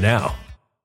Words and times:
now. 0.00 0.34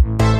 Thank 0.00 0.22
you 0.22 0.37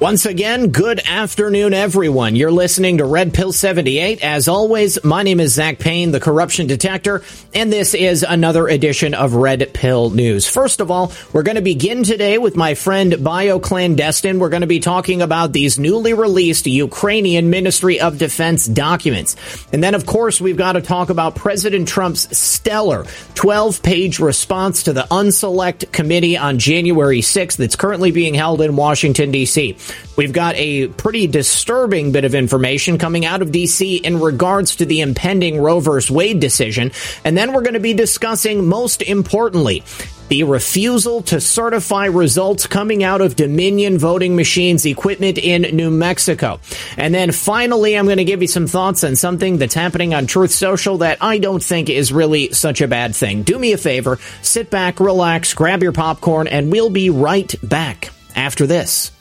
Once 0.00 0.26
again, 0.26 0.68
good 0.68 1.00
afternoon, 1.00 1.74
everyone. 1.74 2.36
You're 2.36 2.52
listening 2.52 2.98
to 2.98 3.04
Red 3.04 3.34
Pill 3.34 3.52
78. 3.52 4.22
As 4.22 4.46
always, 4.46 5.02
my 5.02 5.24
name 5.24 5.40
is 5.40 5.54
Zak 5.54 5.80
Paine, 5.80 6.12
the 6.12 6.20
corruption 6.20 6.68
detector, 6.68 7.24
and 7.52 7.72
this 7.72 7.94
is 7.94 8.22
another 8.22 8.68
edition 8.68 9.12
of 9.12 9.34
Red 9.34 9.74
Pill 9.74 10.10
News. 10.10 10.46
First 10.46 10.80
of 10.80 10.92
all, 10.92 11.12
we're 11.32 11.42
going 11.42 11.56
to 11.56 11.62
begin 11.62 12.04
today 12.04 12.38
with 12.38 12.54
my 12.54 12.74
friend 12.74 13.12
BioClandestine. 13.12 14.38
We're 14.38 14.50
going 14.50 14.60
to 14.60 14.68
be 14.68 14.78
talking 14.78 15.20
about 15.20 15.52
these 15.52 15.80
newly 15.80 16.14
released 16.14 16.68
Ukrainian 16.68 17.50
Ministry 17.50 17.98
of 17.98 18.18
Defense 18.18 18.68
documents. 18.68 19.34
And 19.72 19.82
then, 19.82 19.96
of 19.96 20.06
course, 20.06 20.40
we've 20.40 20.56
got 20.56 20.74
to 20.74 20.80
talk 20.80 21.10
about 21.10 21.34
President 21.34 21.88
Trump's 21.88 22.38
stellar 22.38 23.04
12 23.34 23.82
page 23.82 24.20
response 24.20 24.84
to 24.84 24.92
the 24.92 25.08
Unselect 25.10 25.90
Committee 25.90 26.36
on 26.36 26.60
January 26.60 27.20
6th 27.20 27.56
that's 27.56 27.74
currently 27.74 28.12
being 28.12 28.34
held 28.34 28.60
in 28.60 28.76
Washington, 28.76 29.32
D.C. 29.32 29.76
We've 30.16 30.32
got 30.32 30.56
a 30.56 30.88
pretty 30.88 31.26
disturbing 31.26 32.12
bit 32.12 32.24
of 32.24 32.34
information 32.34 32.98
coming 32.98 33.24
out 33.24 33.42
of 33.42 33.48
DC 33.48 34.00
in 34.02 34.20
regards 34.20 34.76
to 34.76 34.86
the 34.86 35.00
impending 35.00 35.60
Roe 35.60 35.80
v. 35.80 36.12
Wade 36.12 36.40
decision. 36.40 36.92
And 37.24 37.36
then 37.36 37.52
we're 37.52 37.62
going 37.62 37.74
to 37.74 37.80
be 37.80 37.94
discussing, 37.94 38.66
most 38.66 39.02
importantly, 39.02 39.84
the 40.28 40.42
refusal 40.44 41.22
to 41.22 41.40
certify 41.40 42.06
results 42.06 42.66
coming 42.66 43.02
out 43.02 43.20
of 43.20 43.36
Dominion 43.36 43.98
voting 43.98 44.36
machines 44.36 44.84
equipment 44.86 45.38
in 45.38 45.62
New 45.74 45.90
Mexico. 45.90 46.60
And 46.96 47.14
then 47.14 47.32
finally, 47.32 47.96
I'm 47.96 48.04
going 48.04 48.18
to 48.18 48.24
give 48.24 48.42
you 48.42 48.48
some 48.48 48.66
thoughts 48.66 49.04
on 49.04 49.16
something 49.16 49.58
that's 49.58 49.74
happening 49.74 50.14
on 50.14 50.26
Truth 50.26 50.50
Social 50.50 50.98
that 50.98 51.18
I 51.22 51.38
don't 51.38 51.62
think 51.62 51.88
is 51.88 52.12
really 52.12 52.52
such 52.52 52.80
a 52.80 52.88
bad 52.88 53.14
thing. 53.14 53.42
Do 53.42 53.58
me 53.58 53.72
a 53.72 53.78
favor, 53.78 54.18
sit 54.42 54.70
back, 54.70 55.00
relax, 55.00 55.54
grab 55.54 55.82
your 55.82 55.92
popcorn, 55.92 56.46
and 56.46 56.70
we'll 56.70 56.90
be 56.90 57.10
right 57.10 57.54
back 57.62 58.10
after 58.36 58.66
this. 58.66 59.12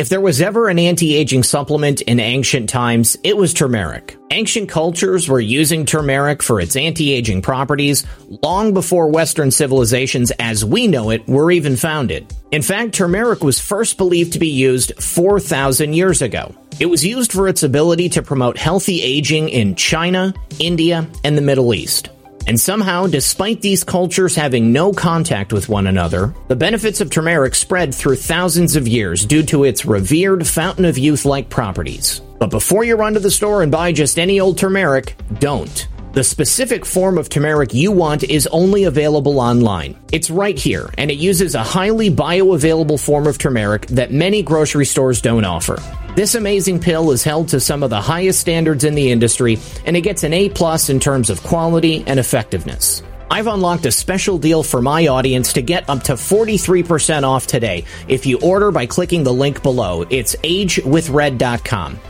If 0.00 0.08
there 0.08 0.22
was 0.22 0.40
ever 0.40 0.70
an 0.70 0.78
anti-aging 0.78 1.42
supplement 1.42 2.00
in 2.00 2.20
ancient 2.20 2.70
times, 2.70 3.18
it 3.22 3.36
was 3.36 3.52
turmeric. 3.52 4.16
Ancient 4.30 4.66
cultures 4.66 5.28
were 5.28 5.40
using 5.40 5.84
turmeric 5.84 6.42
for 6.42 6.58
its 6.58 6.74
anti-aging 6.74 7.42
properties 7.42 8.06
long 8.42 8.72
before 8.72 9.10
Western 9.10 9.50
civilizations 9.50 10.30
as 10.38 10.64
we 10.64 10.86
know 10.86 11.10
it 11.10 11.28
were 11.28 11.50
even 11.50 11.76
founded. 11.76 12.34
In 12.50 12.62
fact, 12.62 12.94
turmeric 12.94 13.44
was 13.44 13.60
first 13.60 13.98
believed 13.98 14.32
to 14.32 14.38
be 14.38 14.48
used 14.48 14.94
4,000 15.02 15.92
years 15.92 16.22
ago. 16.22 16.54
It 16.78 16.86
was 16.86 17.04
used 17.04 17.30
for 17.30 17.46
its 17.46 17.62
ability 17.62 18.08
to 18.08 18.22
promote 18.22 18.56
healthy 18.56 19.02
aging 19.02 19.50
in 19.50 19.74
China, 19.74 20.32
India, 20.58 21.06
and 21.24 21.36
the 21.36 21.42
Middle 21.42 21.74
East. 21.74 22.08
And 22.50 22.58
somehow, 22.58 23.06
despite 23.06 23.60
these 23.60 23.84
cultures 23.84 24.34
having 24.34 24.72
no 24.72 24.92
contact 24.92 25.52
with 25.52 25.68
one 25.68 25.86
another, 25.86 26.34
the 26.48 26.56
benefits 26.56 27.00
of 27.00 27.08
turmeric 27.08 27.54
spread 27.54 27.94
through 27.94 28.16
thousands 28.16 28.74
of 28.74 28.88
years 28.88 29.24
due 29.24 29.44
to 29.44 29.62
its 29.62 29.86
revered 29.86 30.44
fountain 30.44 30.84
of 30.84 30.98
youth 30.98 31.24
like 31.24 31.48
properties. 31.48 32.20
But 32.40 32.50
before 32.50 32.82
you 32.82 32.96
run 32.96 33.14
to 33.14 33.20
the 33.20 33.30
store 33.30 33.62
and 33.62 33.70
buy 33.70 33.92
just 33.92 34.18
any 34.18 34.40
old 34.40 34.58
turmeric, 34.58 35.14
don't. 35.38 35.86
The 36.12 36.24
specific 36.24 36.84
form 36.84 37.18
of 37.18 37.28
turmeric 37.28 37.72
you 37.72 37.92
want 37.92 38.24
is 38.24 38.48
only 38.48 38.82
available 38.82 39.38
online. 39.38 39.96
It's 40.10 40.28
right 40.28 40.58
here, 40.58 40.90
and 40.98 41.08
it 41.08 41.18
uses 41.18 41.54
a 41.54 41.62
highly 41.62 42.10
bioavailable 42.10 42.98
form 42.98 43.28
of 43.28 43.38
turmeric 43.38 43.86
that 43.86 44.10
many 44.10 44.42
grocery 44.42 44.86
stores 44.86 45.20
don't 45.20 45.44
offer. 45.44 45.80
This 46.16 46.34
amazing 46.34 46.80
pill 46.80 47.12
is 47.12 47.22
held 47.22 47.48
to 47.48 47.60
some 47.60 47.84
of 47.84 47.90
the 47.90 48.00
highest 48.00 48.40
standards 48.40 48.82
in 48.82 48.96
the 48.96 49.12
industry, 49.12 49.58
and 49.86 49.96
it 49.96 50.00
gets 50.00 50.24
an 50.24 50.32
A 50.32 50.48
plus 50.48 50.90
in 50.90 50.98
terms 50.98 51.30
of 51.30 51.42
quality 51.44 52.02
and 52.06 52.18
effectiveness. 52.18 53.02
I've 53.30 53.46
unlocked 53.46 53.86
a 53.86 53.92
special 53.92 54.36
deal 54.36 54.64
for 54.64 54.82
my 54.82 55.06
audience 55.06 55.52
to 55.52 55.62
get 55.62 55.88
up 55.88 56.02
to 56.04 56.14
43% 56.14 57.22
off 57.22 57.46
today 57.46 57.84
if 58.08 58.26
you 58.26 58.40
order 58.40 58.72
by 58.72 58.86
clicking 58.86 59.22
the 59.22 59.32
link 59.32 59.62
below. 59.62 60.04
It's 60.10 60.34
agewithred.com. 60.36 62.00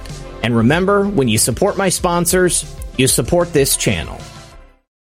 And 0.43 0.57
remember, 0.57 1.07
when 1.07 1.29
you 1.29 1.37
support 1.37 1.77
my 1.77 1.91
sponsors, 1.91 2.75
you 2.97 3.07
support 3.07 3.53
this 3.53 3.77
channel. 3.77 4.19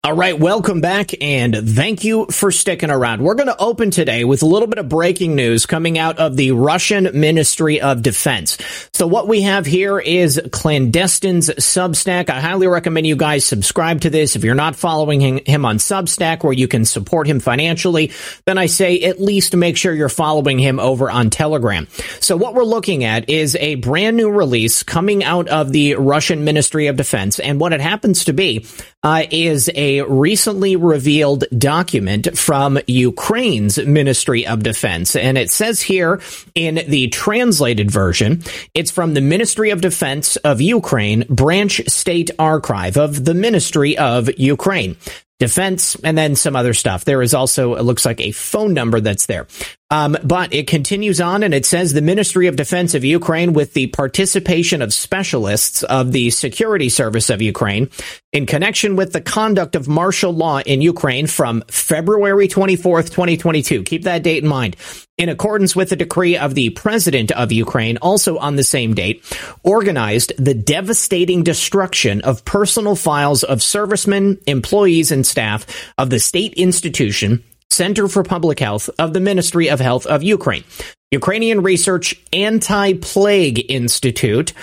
All 0.02 0.16
right, 0.16 0.40
welcome 0.40 0.80
back 0.80 1.12
and 1.22 1.54
thank 1.54 2.06
you 2.06 2.26
for 2.28 2.52
sticking 2.52 2.90
around. 2.90 3.22
We're 3.22 3.36
going 3.36 3.48
to 3.48 3.58
open 3.58 3.92
today 3.92 4.24
with 4.24 4.42
a 4.44 4.46
little 4.46 4.70
bit 4.70 4.78
of 4.78 4.88
breaking 4.88 5.36
news 5.36 5.66
coming 5.66 5.98
out 5.98 6.20
of 6.20 6.38
the 6.38 6.54
Russian 6.54 7.10
Ministry 7.20 7.82
of 7.82 8.02
Defense. 8.02 8.58
So 8.94 9.08
what 9.08 9.28
we 9.28 9.42
have 9.42 9.66
here 9.66 10.00
is 10.00 10.42
Clandestine's 10.54 11.50
Substack. 11.50 12.30
I 12.30 12.40
highly 12.40 12.68
recommend 12.68 13.08
you 13.08 13.18
guys 13.18 13.44
subscribe 13.44 14.00
to 14.02 14.10
this. 14.10 14.38
If 14.38 14.46
you're 14.46 14.56
not 14.56 14.78
following 14.78 15.46
him 15.46 15.66
on 15.66 15.80
Substack 15.80 16.46
where 16.46 16.54
you 16.54 16.70
can 16.70 16.86
support 16.86 17.28
him 17.28 17.42
financially, 17.42 18.14
then 18.46 18.58
I 18.58 18.68
say 18.68 19.02
at 19.02 19.20
least 19.20 19.54
make 19.54 19.76
sure 19.76 19.94
you're 19.94 20.08
following 20.08 20.60
him 20.60 20.80
over 20.80 21.12
on 21.12 21.30
Telegram. 21.30 21.90
So 22.22 22.38
what 22.38 22.54
we're 22.54 22.64
looking 22.64 23.04
at 23.04 23.30
is 23.30 23.58
a 23.58 23.76
brand 23.76 24.16
new 24.16 24.30
release 24.30 24.82
coming 24.82 25.26
out 25.26 25.50
of 25.50 25.74
the 25.74 25.96
Russian 25.96 26.46
Ministry 26.46 26.88
of 26.88 26.96
Defense. 26.96 27.38
And 27.38 27.60
what 27.60 27.74
it 27.74 27.82
happens 27.82 28.24
to 28.24 28.34
be 28.34 28.66
uh, 29.04 29.24
is 29.30 29.70
a 29.76 29.89
recently 30.08 30.76
revealed 30.76 31.46
document 31.58 32.38
from 32.38 32.80
Ukraine's 32.88 33.78
Ministry 33.78 34.46
of 34.48 34.64
Defense. 34.64 35.16
And 35.16 35.38
it 35.38 35.52
says 35.52 35.82
here 35.82 36.22
in 36.56 36.82
the 36.88 37.08
translated 37.10 37.92
version, 37.92 38.44
it's 38.74 38.92
from 38.92 39.14
the 39.14 39.22
Ministry 39.22 39.70
of 39.72 39.82
Defense 39.82 40.36
of 40.38 40.62
Ukraine, 40.62 41.26
Branch 41.30 41.82
State 41.88 42.32
Archive 42.40 42.98
of 42.98 43.26
the 43.26 43.34
Ministry 43.34 43.98
of 43.98 44.30
Ukraine 44.40 44.96
defense, 45.40 45.96
and 46.04 46.18
then 46.18 46.36
some 46.36 46.56
other 46.56 46.74
stuff. 46.74 47.06
There 47.06 47.22
is 47.22 47.34
also, 47.34 47.76
it 47.76 47.84
looks 47.84 48.06
like 48.06 48.20
a 48.20 48.32
phone 48.32 48.74
number 48.74 49.00
that's 49.00 49.26
there. 49.26 49.48
Um, 49.92 50.16
but 50.24 50.54
it 50.54 50.68
continues 50.68 51.20
on 51.20 51.42
and 51.42 51.52
it 51.52 51.66
says 51.66 51.94
the 51.94 52.02
Ministry 52.02 52.46
of 52.46 52.56
Defense 52.56 52.94
of 52.94 53.04
Ukraine, 53.04 53.54
with 53.54 53.74
the 53.74 53.88
participation 53.88 54.84
of 54.84 54.94
specialists 54.94 55.82
of 55.82 56.12
the 56.12 56.30
Security 56.30 56.90
Service 56.90 57.32
of 57.32 57.42
Ukraine, 57.42 57.90
in 58.32 58.46
connection 58.46 58.96
with 58.96 59.14
the 59.14 59.22
conduct 59.22 59.76
of 59.76 59.88
martial 59.88 60.32
law 60.32 60.60
in 60.60 60.84
Ukraine 60.84 61.26
from 61.26 61.64
February 61.70 62.48
24th, 62.48 63.10
2022. 63.10 63.82
Keep 63.82 64.04
that 64.04 64.22
date 64.22 64.44
in 64.44 64.50
mind. 64.50 64.76
In 65.18 65.28
accordance 65.28 65.76
with 65.76 65.90
the 65.90 65.96
decree 65.96 66.38
of 66.38 66.54
the 66.54 66.70
President 66.70 67.32
of 67.32 67.52
Ukraine, 67.52 67.98
also 67.98 68.38
on 68.38 68.58
the 68.58 68.64
same 68.64 68.94
date, 68.94 69.24
organized 69.64 70.34
the 70.38 70.54
devastating 70.54 71.44
destruction 71.44 72.22
of 72.22 72.46
personal 72.46 72.96
files 72.96 73.44
of 73.44 73.64
servicemen, 73.64 74.38
employees, 74.46 75.12
and 75.12 75.26
staff 75.26 75.66
of 75.98 76.12
the 76.12 76.20
state 76.20 76.54
institution 76.54 77.44
Center 77.72 78.08
for 78.08 78.24
Public 78.24 78.60
Health 78.60 78.90
of 78.98 79.14
the 79.14 79.20
Ministry 79.20 79.70
of 79.70 79.80
Health 79.80 80.06
of 80.06 80.24
Ukraine, 80.24 80.64
Ukrainian 81.12 81.62
Research 81.62 82.16
Anti-Plague 82.34 83.72
Institute, 83.72 84.54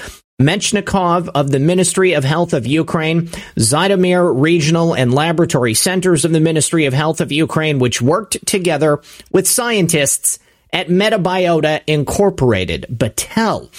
Menshnikov 0.40 1.30
of 1.34 1.50
the 1.50 1.58
Ministry 1.58 2.12
of 2.12 2.24
Health 2.24 2.52
of 2.52 2.66
Ukraine, 2.66 3.28
Zhytomyr 3.56 4.32
Regional 4.38 4.94
and 4.94 5.14
Laboratory 5.14 5.72
Centers 5.72 6.24
of 6.24 6.32
the 6.32 6.40
Ministry 6.40 6.84
of 6.84 6.92
Health 6.92 7.20
of 7.20 7.32
Ukraine, 7.32 7.78
which 7.78 8.02
worked 8.02 8.44
together 8.46 9.00
with 9.32 9.48
scientists 9.48 10.38
at 10.72 10.88
Metabiota 10.88 11.82
Incorporated, 11.86 12.86
Battelle. 12.90 13.70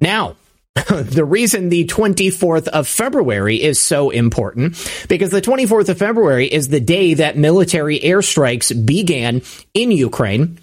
Now, 0.00 0.36
the 0.88 1.24
reason 1.24 1.68
the 1.68 1.86
24th 1.86 2.68
of 2.68 2.88
February 2.88 3.62
is 3.62 3.78
so 3.80 4.10
important 4.10 4.72
because 5.08 5.30
the 5.30 5.42
24th 5.42 5.90
of 5.90 5.98
February 5.98 6.46
is 6.46 6.68
the 6.68 6.80
day 6.80 7.14
that 7.14 7.36
military 7.36 8.00
airstrikes 8.00 8.74
began 8.86 9.42
in 9.74 9.90
Ukraine. 9.90 10.58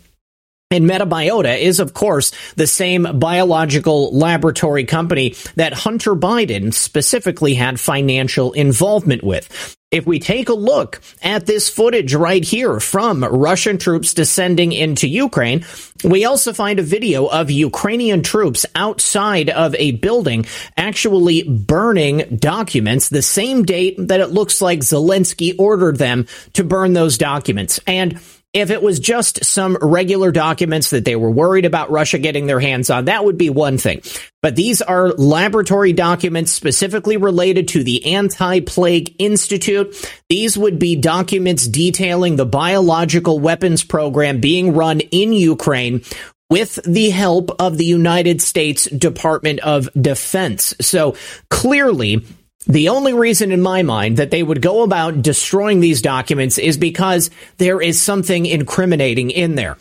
And 0.71 0.85
Metabiota 0.85 1.57
is, 1.57 1.79
of 1.79 1.95
course, 1.95 2.31
the 2.55 2.67
same 2.67 3.19
biological 3.19 4.15
laboratory 4.15 4.85
company 4.85 5.35
that 5.55 5.73
Hunter 5.73 6.15
Biden 6.15 6.73
specifically 6.73 7.55
had 7.55 7.79
financial 7.79 8.51
involvement 8.53 9.23
with. 9.23 9.75
If 9.91 10.05
we 10.05 10.19
take 10.19 10.49
a 10.49 10.53
look 10.53 11.01
at 11.23 11.47
this 11.47 11.67
footage 11.67 12.13
right 12.13 12.43
here 12.43 12.79
from 12.79 13.23
Russian 13.23 13.79
troops 13.79 14.13
descending 14.13 14.71
into 14.71 15.07
Ukraine, 15.07 15.65
we 16.03 16.25
also 16.25 16.53
find 16.53 16.77
a 16.77 16.83
video 16.83 17.25
of 17.25 17.49
Ukrainian 17.49 18.21
troops 18.21 18.67
outside 18.75 19.49
of 19.49 19.73
a 19.73 19.93
building 19.93 20.45
actually 20.77 21.41
burning 21.41 22.37
documents 22.37 23.09
the 23.09 23.23
same 23.23 23.63
date 23.63 23.95
that 23.97 24.19
it 24.19 24.29
looks 24.29 24.61
like 24.61 24.81
Zelensky 24.81 25.55
ordered 25.57 25.97
them 25.97 26.27
to 26.53 26.63
burn 26.63 26.93
those 26.93 27.17
documents. 27.17 27.79
And 27.87 28.19
if 28.53 28.71
it 28.71 28.81
was 28.81 28.99
just 28.99 29.45
some 29.45 29.77
regular 29.79 30.31
documents 30.31 30.89
that 30.89 31.05
they 31.05 31.15
were 31.15 31.29
worried 31.29 31.65
about 31.65 31.91
Russia 31.91 32.17
getting 32.17 32.47
their 32.47 32.59
hands 32.59 32.89
on, 32.89 33.05
that 33.05 33.23
would 33.23 33.37
be 33.37 33.49
one 33.49 33.77
thing. 33.77 34.01
But 34.41 34.55
these 34.55 34.81
are 34.81 35.09
laboratory 35.09 35.93
documents 35.93 36.51
specifically 36.51 37.17
related 37.17 37.67
to 37.69 37.83
the 37.83 38.13
Anti-Plague 38.13 39.15
Institute. 39.19 39.95
These 40.29 40.57
would 40.57 40.79
be 40.79 40.95
documents 40.95 41.67
detailing 41.67 42.37
the 42.37 42.45
biological 42.45 43.39
weapons 43.39 43.83
program 43.83 44.39
being 44.39 44.73
run 44.73 45.01
in 45.01 45.31
Ukraine 45.33 46.01
with 46.49 46.79
the 46.83 47.11
help 47.11 47.51
of 47.61 47.77
the 47.77 47.85
United 47.85 48.41
States 48.41 48.85
Department 48.85 49.59
of 49.59 49.87
Defense. 49.93 50.73
So 50.81 51.15
clearly, 51.51 52.25
the 52.69 52.89
only 52.89 53.13
reason 53.13 53.51
in 53.51 53.61
my 53.61 53.81
mind 53.81 54.17
that 54.17 54.29
they 54.29 54.43
would 54.43 54.61
go 54.61 54.83
about 54.83 55.23
destroying 55.23 55.79
these 55.79 56.03
documents 56.03 56.59
is 56.59 56.77
because 56.77 57.31
there 57.57 57.81
is 57.81 57.99
something 57.99 58.45
incriminating 58.45 59.31
in 59.31 59.55
there. 59.55 59.75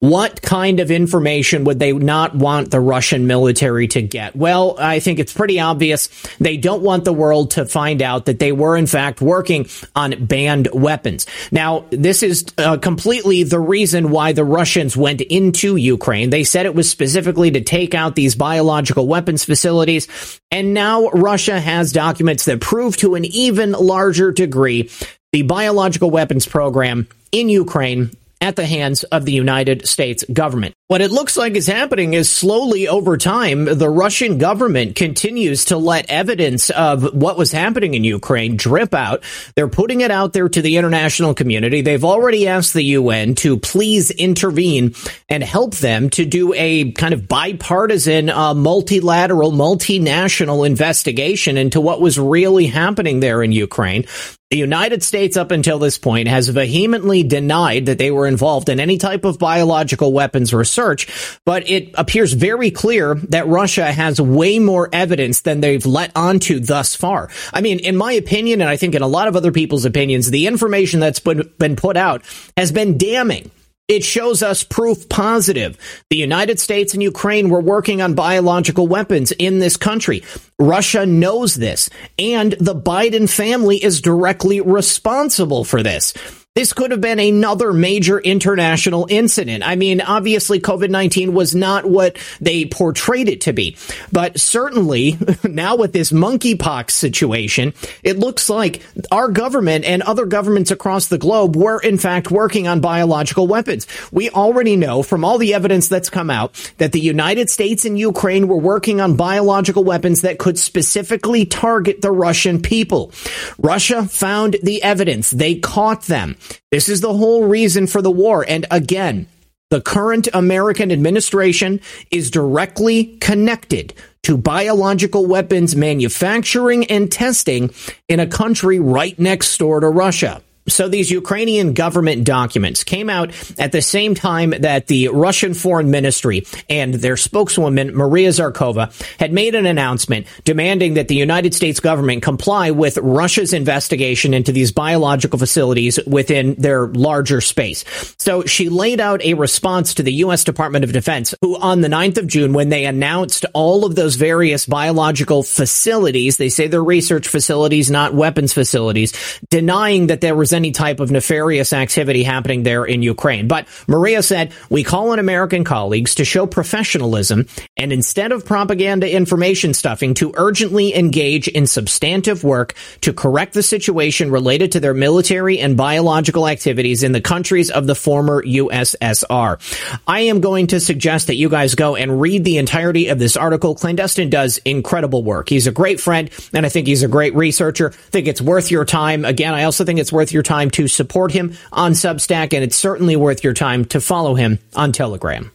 What 0.00 0.40
kind 0.40 0.80
of 0.80 0.90
information 0.90 1.64
would 1.64 1.78
they 1.78 1.92
not 1.92 2.34
want 2.34 2.70
the 2.70 2.80
Russian 2.80 3.26
military 3.26 3.86
to 3.88 4.00
get? 4.00 4.34
Well, 4.34 4.76
I 4.78 4.98
think 4.98 5.18
it's 5.18 5.34
pretty 5.34 5.60
obvious. 5.60 6.08
They 6.38 6.56
don't 6.56 6.80
want 6.80 7.04
the 7.04 7.12
world 7.12 7.50
to 7.52 7.66
find 7.66 8.00
out 8.00 8.24
that 8.24 8.38
they 8.38 8.50
were 8.50 8.78
in 8.78 8.86
fact 8.86 9.20
working 9.20 9.68
on 9.94 10.24
banned 10.24 10.68
weapons. 10.72 11.26
Now, 11.52 11.84
this 11.90 12.22
is 12.22 12.46
uh, 12.56 12.78
completely 12.78 13.42
the 13.42 13.60
reason 13.60 14.10
why 14.10 14.32
the 14.32 14.42
Russians 14.42 14.96
went 14.96 15.20
into 15.20 15.76
Ukraine. 15.76 16.30
They 16.30 16.44
said 16.44 16.64
it 16.64 16.74
was 16.74 16.88
specifically 16.88 17.50
to 17.50 17.60
take 17.60 17.94
out 17.94 18.14
these 18.14 18.34
biological 18.34 19.06
weapons 19.06 19.44
facilities. 19.44 20.08
And 20.50 20.72
now 20.72 21.10
Russia 21.10 21.60
has 21.60 21.92
documents 21.92 22.46
that 22.46 22.62
prove 22.62 22.96
to 22.98 23.16
an 23.16 23.26
even 23.26 23.72
larger 23.72 24.32
degree 24.32 24.88
the 25.32 25.42
biological 25.42 26.10
weapons 26.10 26.46
program 26.46 27.06
in 27.30 27.48
Ukraine 27.48 28.10
at 28.40 28.56
the 28.56 28.66
hands 28.66 29.04
of 29.04 29.24
the 29.24 29.32
United 29.32 29.86
States 29.86 30.24
government. 30.32 30.74
What 30.86 31.02
it 31.02 31.12
looks 31.12 31.36
like 31.36 31.54
is 31.54 31.66
happening 31.66 32.14
is 32.14 32.30
slowly 32.30 32.88
over 32.88 33.16
time, 33.16 33.64
the 33.66 33.88
Russian 33.88 34.38
government 34.38 34.96
continues 34.96 35.66
to 35.66 35.76
let 35.76 36.10
evidence 36.10 36.70
of 36.70 37.14
what 37.14 37.38
was 37.38 37.52
happening 37.52 37.94
in 37.94 38.02
Ukraine 38.02 38.56
drip 38.56 38.92
out. 38.92 39.22
They're 39.54 39.68
putting 39.68 40.00
it 40.00 40.10
out 40.10 40.32
there 40.32 40.48
to 40.48 40.62
the 40.62 40.78
international 40.78 41.34
community. 41.34 41.82
They've 41.82 42.04
already 42.04 42.48
asked 42.48 42.74
the 42.74 42.82
UN 42.82 43.34
to 43.36 43.58
please 43.58 44.10
intervene 44.10 44.94
and 45.28 45.44
help 45.44 45.76
them 45.76 46.10
to 46.10 46.24
do 46.24 46.54
a 46.54 46.90
kind 46.92 47.14
of 47.14 47.28
bipartisan, 47.28 48.30
uh, 48.30 48.54
multilateral, 48.54 49.52
multinational 49.52 50.66
investigation 50.66 51.56
into 51.56 51.80
what 51.80 52.00
was 52.00 52.18
really 52.18 52.66
happening 52.66 53.20
there 53.20 53.42
in 53.42 53.52
Ukraine. 53.52 54.06
The 54.50 54.56
United 54.56 55.04
States, 55.04 55.36
up 55.36 55.52
until 55.52 55.78
this 55.78 55.96
point, 55.96 56.26
has 56.26 56.48
vehemently 56.48 57.22
denied 57.22 57.86
that 57.86 57.98
they 57.98 58.10
were 58.10 58.26
involved 58.26 58.68
in 58.68 58.80
any 58.80 58.98
type 58.98 59.24
of 59.24 59.38
biological 59.38 60.12
weapons 60.12 60.52
research, 60.52 61.06
but 61.46 61.70
it 61.70 61.94
appears 61.94 62.32
very 62.32 62.72
clear 62.72 63.14
that 63.28 63.46
Russia 63.46 63.92
has 63.92 64.20
way 64.20 64.58
more 64.58 64.88
evidence 64.92 65.42
than 65.42 65.60
they've 65.60 65.86
let 65.86 66.10
onto 66.16 66.58
thus 66.58 66.96
far. 66.96 67.30
I 67.52 67.60
mean, 67.60 67.78
in 67.78 67.96
my 67.96 68.10
opinion, 68.14 68.60
and 68.60 68.68
I 68.68 68.76
think 68.76 68.96
in 68.96 69.02
a 69.02 69.06
lot 69.06 69.28
of 69.28 69.36
other 69.36 69.52
people's 69.52 69.84
opinions, 69.84 70.28
the 70.28 70.48
information 70.48 70.98
that's 70.98 71.20
been, 71.20 71.48
been 71.60 71.76
put 71.76 71.96
out 71.96 72.24
has 72.56 72.72
been 72.72 72.98
damning. 72.98 73.52
It 73.90 74.04
shows 74.04 74.40
us 74.40 74.62
proof 74.62 75.08
positive. 75.08 75.76
The 76.10 76.16
United 76.16 76.60
States 76.60 76.94
and 76.94 77.02
Ukraine 77.02 77.50
were 77.50 77.60
working 77.60 78.00
on 78.00 78.14
biological 78.14 78.86
weapons 78.86 79.32
in 79.32 79.58
this 79.58 79.76
country. 79.76 80.22
Russia 80.60 81.04
knows 81.04 81.56
this, 81.56 81.90
and 82.16 82.52
the 82.60 82.76
Biden 82.76 83.28
family 83.28 83.82
is 83.82 84.00
directly 84.00 84.60
responsible 84.60 85.64
for 85.64 85.82
this. 85.82 86.14
This 86.56 86.72
could 86.72 86.90
have 86.90 87.00
been 87.00 87.20
another 87.20 87.72
major 87.72 88.18
international 88.18 89.06
incident. 89.08 89.62
I 89.64 89.76
mean, 89.76 90.00
obviously, 90.00 90.58
COVID 90.58 90.90
19 90.90 91.32
was 91.32 91.54
not 91.54 91.84
what 91.84 92.16
they 92.40 92.64
portrayed 92.64 93.28
it 93.28 93.42
to 93.42 93.52
be. 93.52 93.76
But 94.10 94.40
certainly, 94.40 95.16
now 95.44 95.76
with 95.76 95.92
this 95.92 96.10
monkeypox 96.10 96.90
situation, 96.90 97.72
it 98.02 98.18
looks 98.18 98.50
like 98.50 98.82
our 99.12 99.28
government 99.28 99.84
and 99.84 100.02
other 100.02 100.26
governments 100.26 100.72
across 100.72 101.06
the 101.06 101.18
globe 101.18 101.54
were, 101.54 101.78
in 101.78 101.98
fact, 101.98 102.32
working 102.32 102.66
on 102.66 102.80
biological 102.80 103.46
weapons. 103.46 103.86
We 104.10 104.28
already 104.30 104.74
know 104.74 105.04
from 105.04 105.24
all 105.24 105.38
the 105.38 105.54
evidence 105.54 105.86
that's 105.86 106.10
come 106.10 106.30
out 106.30 106.72
that 106.78 106.90
the 106.90 106.98
United 106.98 107.48
States 107.48 107.84
and 107.84 107.96
Ukraine 107.96 108.48
were 108.48 108.58
working 108.58 109.00
on 109.00 109.14
biological 109.14 109.84
weapons 109.84 110.22
that 110.22 110.40
could 110.40 110.58
specifically 110.58 111.46
target 111.46 112.02
the 112.02 112.10
Russian 112.10 112.60
people. 112.60 113.12
Russia 113.56 114.04
found 114.04 114.56
the 114.64 114.82
evidence. 114.82 115.30
They 115.30 115.54
caught 115.54 116.02
them. 116.06 116.36
This 116.70 116.88
is 116.88 117.00
the 117.00 117.14
whole 117.14 117.44
reason 117.44 117.86
for 117.86 118.02
the 118.02 118.10
war. 118.10 118.44
And 118.48 118.66
again, 118.70 119.26
the 119.70 119.80
current 119.80 120.28
American 120.34 120.90
administration 120.90 121.80
is 122.10 122.30
directly 122.30 123.16
connected 123.20 123.94
to 124.24 124.36
biological 124.36 125.26
weapons 125.26 125.76
manufacturing 125.76 126.84
and 126.86 127.10
testing 127.10 127.70
in 128.08 128.20
a 128.20 128.26
country 128.26 128.80
right 128.80 129.18
next 129.18 129.56
door 129.58 129.80
to 129.80 129.88
Russia. 129.88 130.42
So 130.68 130.88
these 130.88 131.10
Ukrainian 131.10 131.72
government 131.72 132.24
documents 132.24 132.84
came 132.84 133.10
out 133.10 133.32
at 133.58 133.72
the 133.72 133.82
same 133.82 134.14
time 134.14 134.50
that 134.50 134.86
the 134.86 135.08
Russian 135.08 135.54
foreign 135.54 135.90
ministry 135.90 136.46
and 136.68 136.94
their 136.94 137.16
spokeswoman, 137.16 137.94
Maria 137.94 138.28
Zakharova, 138.28 138.92
had 139.18 139.32
made 139.32 139.54
an 139.54 139.66
announcement 139.66 140.26
demanding 140.44 140.94
that 140.94 141.08
the 141.08 141.14
United 141.14 141.54
States 141.54 141.80
government 141.80 142.22
comply 142.22 142.70
with 142.70 142.98
Russia's 142.98 143.52
investigation 143.52 144.34
into 144.34 144.52
these 144.52 144.70
biological 144.70 145.38
facilities 145.38 145.98
within 146.06 146.54
their 146.54 146.88
larger 146.88 147.40
space. 147.40 147.84
So 148.18 148.44
she 148.44 148.68
laid 148.68 149.00
out 149.00 149.22
a 149.22 149.34
response 149.34 149.94
to 149.94 150.02
the 150.02 150.12
U.S. 150.14 150.44
Department 150.44 150.84
of 150.84 150.92
Defense, 150.92 151.34
who 151.40 151.56
on 151.58 151.80
the 151.80 151.88
9th 151.88 152.18
of 152.18 152.26
June, 152.26 152.52
when 152.52 152.68
they 152.68 152.84
announced 152.84 153.46
all 153.54 153.84
of 153.84 153.94
those 153.94 154.16
various 154.16 154.66
biological 154.66 155.42
facilities, 155.42 156.36
they 156.36 156.48
say 156.48 156.68
they're 156.68 156.84
research 156.84 157.28
facilities, 157.28 157.90
not 157.90 158.14
weapons 158.14 158.52
facilities, 158.52 159.40
denying 159.48 160.08
that 160.08 160.20
there 160.20 160.36
was 160.36 160.49
any 160.52 160.70
type 160.70 161.00
of 161.00 161.10
nefarious 161.10 161.72
activity 161.72 162.22
happening 162.22 162.62
there 162.62 162.84
in 162.84 163.02
Ukraine. 163.02 163.48
But 163.48 163.66
Maria 163.86 164.22
said, 164.22 164.52
we 164.68 164.84
call 164.84 165.10
on 165.10 165.18
American 165.18 165.64
colleagues 165.64 166.16
to 166.16 166.24
show 166.24 166.46
professionalism 166.46 167.46
and 167.76 167.92
instead 167.92 168.32
of 168.32 168.44
propaganda 168.44 169.10
information 169.10 169.74
stuffing 169.74 170.14
to 170.14 170.32
urgently 170.36 170.94
engage 170.94 171.48
in 171.48 171.66
substantive 171.66 172.44
work 172.44 172.74
to 173.02 173.12
correct 173.12 173.54
the 173.54 173.62
situation 173.62 174.30
related 174.30 174.72
to 174.72 174.80
their 174.80 174.94
military 174.94 175.58
and 175.58 175.76
biological 175.76 176.48
activities 176.48 177.02
in 177.02 177.12
the 177.12 177.20
countries 177.20 177.70
of 177.70 177.86
the 177.86 177.94
former 177.94 178.42
USSR. 178.42 180.00
I 180.06 180.20
am 180.20 180.40
going 180.40 180.68
to 180.68 180.80
suggest 180.80 181.28
that 181.28 181.36
you 181.36 181.48
guys 181.48 181.74
go 181.74 181.96
and 181.96 182.20
read 182.20 182.44
the 182.44 182.58
entirety 182.58 183.08
of 183.08 183.18
this 183.18 183.36
article. 183.36 183.74
Clandestine 183.74 184.30
does 184.30 184.58
incredible 184.58 185.22
work. 185.22 185.48
He's 185.48 185.66
a 185.66 185.72
great 185.72 186.00
friend 186.00 186.30
and 186.52 186.64
I 186.66 186.68
think 186.68 186.86
he's 186.86 187.02
a 187.02 187.08
great 187.08 187.34
researcher. 187.34 187.90
I 187.90 188.10
think 188.10 188.28
it's 188.28 188.40
worth 188.40 188.70
your 188.70 188.84
time. 188.84 189.24
Again, 189.24 189.54
I 189.54 189.64
also 189.64 189.84
think 189.84 189.98
it's 189.98 190.12
worth 190.12 190.32
your 190.32 190.39
time 190.42 190.70
to 190.72 190.88
support 190.88 191.32
him 191.32 191.56
on 191.72 191.92
Substack, 191.92 192.52
and 192.52 192.64
it's 192.64 192.76
certainly 192.76 193.16
worth 193.16 193.44
your 193.44 193.54
time 193.54 193.84
to 193.86 194.00
follow 194.00 194.34
him 194.34 194.58
on 194.74 194.92
Telegram. 194.92 195.50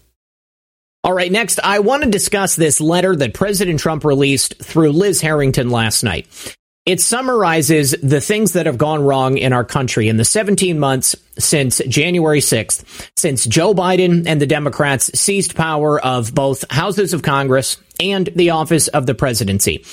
All 1.03 1.13
right, 1.13 1.31
next, 1.31 1.59
I 1.59 1.79
want 1.79 2.03
to 2.03 2.09
discuss 2.09 2.55
this 2.55 2.81
letter 2.81 3.15
that 3.15 3.35
President 3.35 3.79
Trump 3.79 4.03
released 4.03 4.55
through 4.63 4.91
Liz 4.91 5.21
Harrington 5.21 5.69
last 5.69 6.03
night. 6.03 6.27
It 6.85 7.01
summarizes 7.01 7.95
the 8.03 8.21
things 8.21 8.53
that 8.53 8.67
have 8.67 8.77
gone 8.77 9.03
wrong 9.03 9.37
in 9.37 9.53
our 9.53 9.63
country 9.63 10.07
in 10.07 10.17
the 10.17 10.25
17 10.25 10.77
months 10.77 11.15
since 11.37 11.81
January 11.87 12.41
6th, 12.41 13.09
since 13.17 13.45
Joe 13.45 13.73
Biden 13.73 14.27
and 14.27 14.39
the 14.39 14.45
Democrats 14.45 15.09
seized 15.19 15.55
power 15.55 15.99
of 15.99 16.33
both 16.33 16.63
houses 16.71 17.13
of 17.13 17.23
Congress 17.23 17.77
and 17.99 18.27
the 18.35 18.51
office 18.51 18.87
of 18.87 19.07
the 19.07 19.15
presidency. 19.15 19.83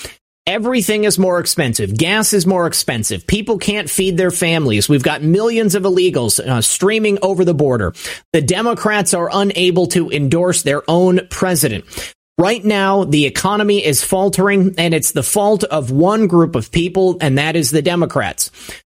Everything 0.47 1.05
is 1.05 1.21
more 1.21 1.39
expensive. 1.39 1.97
Gas 1.97 2.33
is 2.33 2.49
more 2.49 2.67
expensive. 2.67 3.29
People 3.29 3.59
can't 3.59 3.89
feed 3.89 4.17
their 4.17 4.33
families. 4.33 4.89
We've 4.89 5.03
got 5.03 5.23
millions 5.23 5.77
of 5.77 5.85
illegals 5.85 6.41
uh, 6.41 6.61
streaming 6.61 7.21
over 7.23 7.45
the 7.45 7.55
border. 7.55 7.95
The 8.33 8.43
Democrats 8.43 9.15
are 9.15 9.31
unable 9.33 9.87
to 9.89 10.11
endorse 10.11 10.65
their 10.65 10.83
own 10.91 11.29
president. 11.31 11.85
Right 12.39 12.65
now, 12.65 13.05
the 13.05 13.27
economy 13.27 13.85
is 13.85 14.03
faltering, 14.03 14.75
and 14.79 14.95
it's 14.95 15.13
the 15.13 15.23
fault 15.23 15.63
of 15.63 15.93
one 15.93 16.27
group 16.27 16.57
of 16.57 16.73
people, 16.73 17.19
and 17.21 17.39
that 17.39 17.55
is 17.55 17.71
the 17.71 17.83
Democrats. 17.83 18.51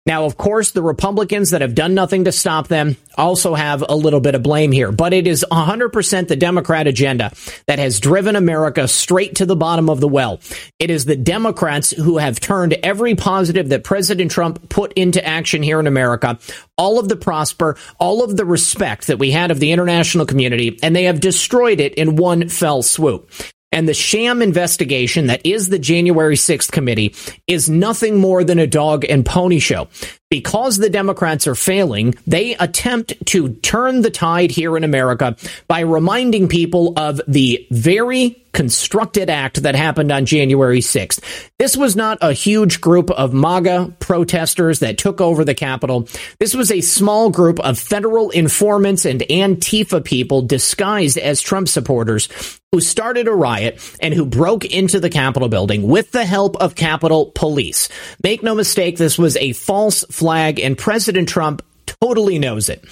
Now, 0.07 0.23
of 0.23 0.37
course, 0.37 0.71
the 0.71 0.81
Republicans 0.81 1.49
that 1.49 1.59
have 1.59 1.75
done 1.75 1.93
nothing 1.93 2.23
to 2.23 2.31
stop 2.31 2.69
them 2.69 2.95
also 3.17 3.55
have 3.55 3.83
a 3.87 3.93
little 3.93 4.21
bit 4.21 4.35
of 4.35 4.41
blame 4.41 4.71
here, 4.71 4.89
but 4.89 5.11
it 5.11 5.27
is 5.27 5.45
100% 5.51 6.27
the 6.29 6.35
Democrat 6.37 6.87
agenda 6.87 7.33
that 7.65 7.77
has 7.77 7.99
driven 7.99 8.37
America 8.37 8.87
straight 8.87 9.35
to 9.35 9.45
the 9.45 9.57
bottom 9.57 9.89
of 9.89 9.99
the 9.99 10.07
well. 10.07 10.39
It 10.79 10.89
is 10.89 11.03
the 11.03 11.17
Democrats 11.17 11.91
who 11.91 12.19
have 12.19 12.39
turned 12.39 12.73
every 12.83 13.15
positive 13.15 13.67
that 13.67 13.83
President 13.83 14.31
Trump 14.31 14.69
put 14.69 14.93
into 14.93 15.23
action 15.25 15.61
here 15.61 15.81
in 15.81 15.87
America, 15.87 16.39
all 16.77 16.99
of 16.99 17.09
the 17.09 17.17
prosper, 17.17 17.75
all 17.99 18.23
of 18.23 18.37
the 18.37 18.45
respect 18.45 19.07
that 19.07 19.19
we 19.19 19.31
had 19.31 19.51
of 19.51 19.59
the 19.59 19.73
international 19.73 20.25
community, 20.25 20.79
and 20.81 20.95
they 20.95 21.03
have 21.03 21.19
destroyed 21.19 21.81
it 21.81 21.95
in 21.95 22.15
one 22.15 22.47
fell 22.47 22.81
swoop. 22.81 23.29
And 23.71 23.87
the 23.87 23.93
sham 23.93 24.41
investigation 24.41 25.27
that 25.27 25.45
is 25.45 25.69
the 25.69 25.79
January 25.79 26.35
6th 26.35 26.71
committee 26.71 27.13
is 27.47 27.69
nothing 27.69 28.17
more 28.17 28.43
than 28.43 28.59
a 28.59 28.67
dog 28.67 29.05
and 29.05 29.25
pony 29.25 29.59
show. 29.59 29.87
Because 30.29 30.77
the 30.77 30.89
Democrats 30.89 31.47
are 31.47 31.55
failing, 31.55 32.13
they 32.27 32.55
attempt 32.55 33.13
to 33.27 33.53
turn 33.53 34.01
the 34.01 34.11
tide 34.11 34.51
here 34.51 34.75
in 34.75 34.83
America 34.83 35.37
by 35.67 35.79
reminding 35.79 36.49
people 36.49 36.93
of 36.97 37.21
the 37.29 37.65
very 37.71 38.43
constructed 38.57 39.29
act 39.29 39.61
that 39.61 39.75
happened 39.75 40.11
on 40.11 40.25
January 40.25 40.79
6th. 40.79 41.21
This 41.59 41.77
was 41.77 41.95
not 41.95 42.17
a 42.21 42.33
huge 42.33 42.81
group 42.81 43.11
of 43.11 43.31
MAGA 43.31 43.93
protesters 43.99 44.79
that 44.79 44.97
took 44.97 45.21
over 45.21 45.45
the 45.45 45.53
Capitol. 45.53 46.09
This 46.39 46.55
was 46.55 46.71
a 46.71 46.81
small 46.81 47.29
group 47.29 47.59
of 47.59 47.77
federal 47.77 48.31
informants 48.31 49.05
and 49.05 49.21
Antifa 49.21 50.03
people 50.03 50.41
disguised 50.41 51.19
as 51.19 51.39
Trump 51.39 51.69
supporters 51.69 52.29
who 52.71 52.81
started 52.81 53.27
a 53.27 53.31
riot 53.31 53.79
and 54.01 54.13
who 54.13 54.25
broke 54.25 54.65
into 54.65 54.99
the 54.99 55.09
Capitol 55.09 55.47
building 55.47 55.87
with 55.87 56.11
the 56.11 56.25
help 56.25 56.57
of 56.57 56.75
Capitol 56.75 57.31
Police. 57.33 57.87
Make 58.23 58.43
no 58.43 58.55
mistake, 58.55 58.97
this 58.97 59.17
was 59.17 59.37
a 59.37 59.53
false 59.53 60.03
flag, 60.17 60.59
and 60.59 60.77
President 60.77 61.29
Trump 61.29 61.61
totally 62.01 62.39
knows 62.39 62.69
it. 62.69 62.83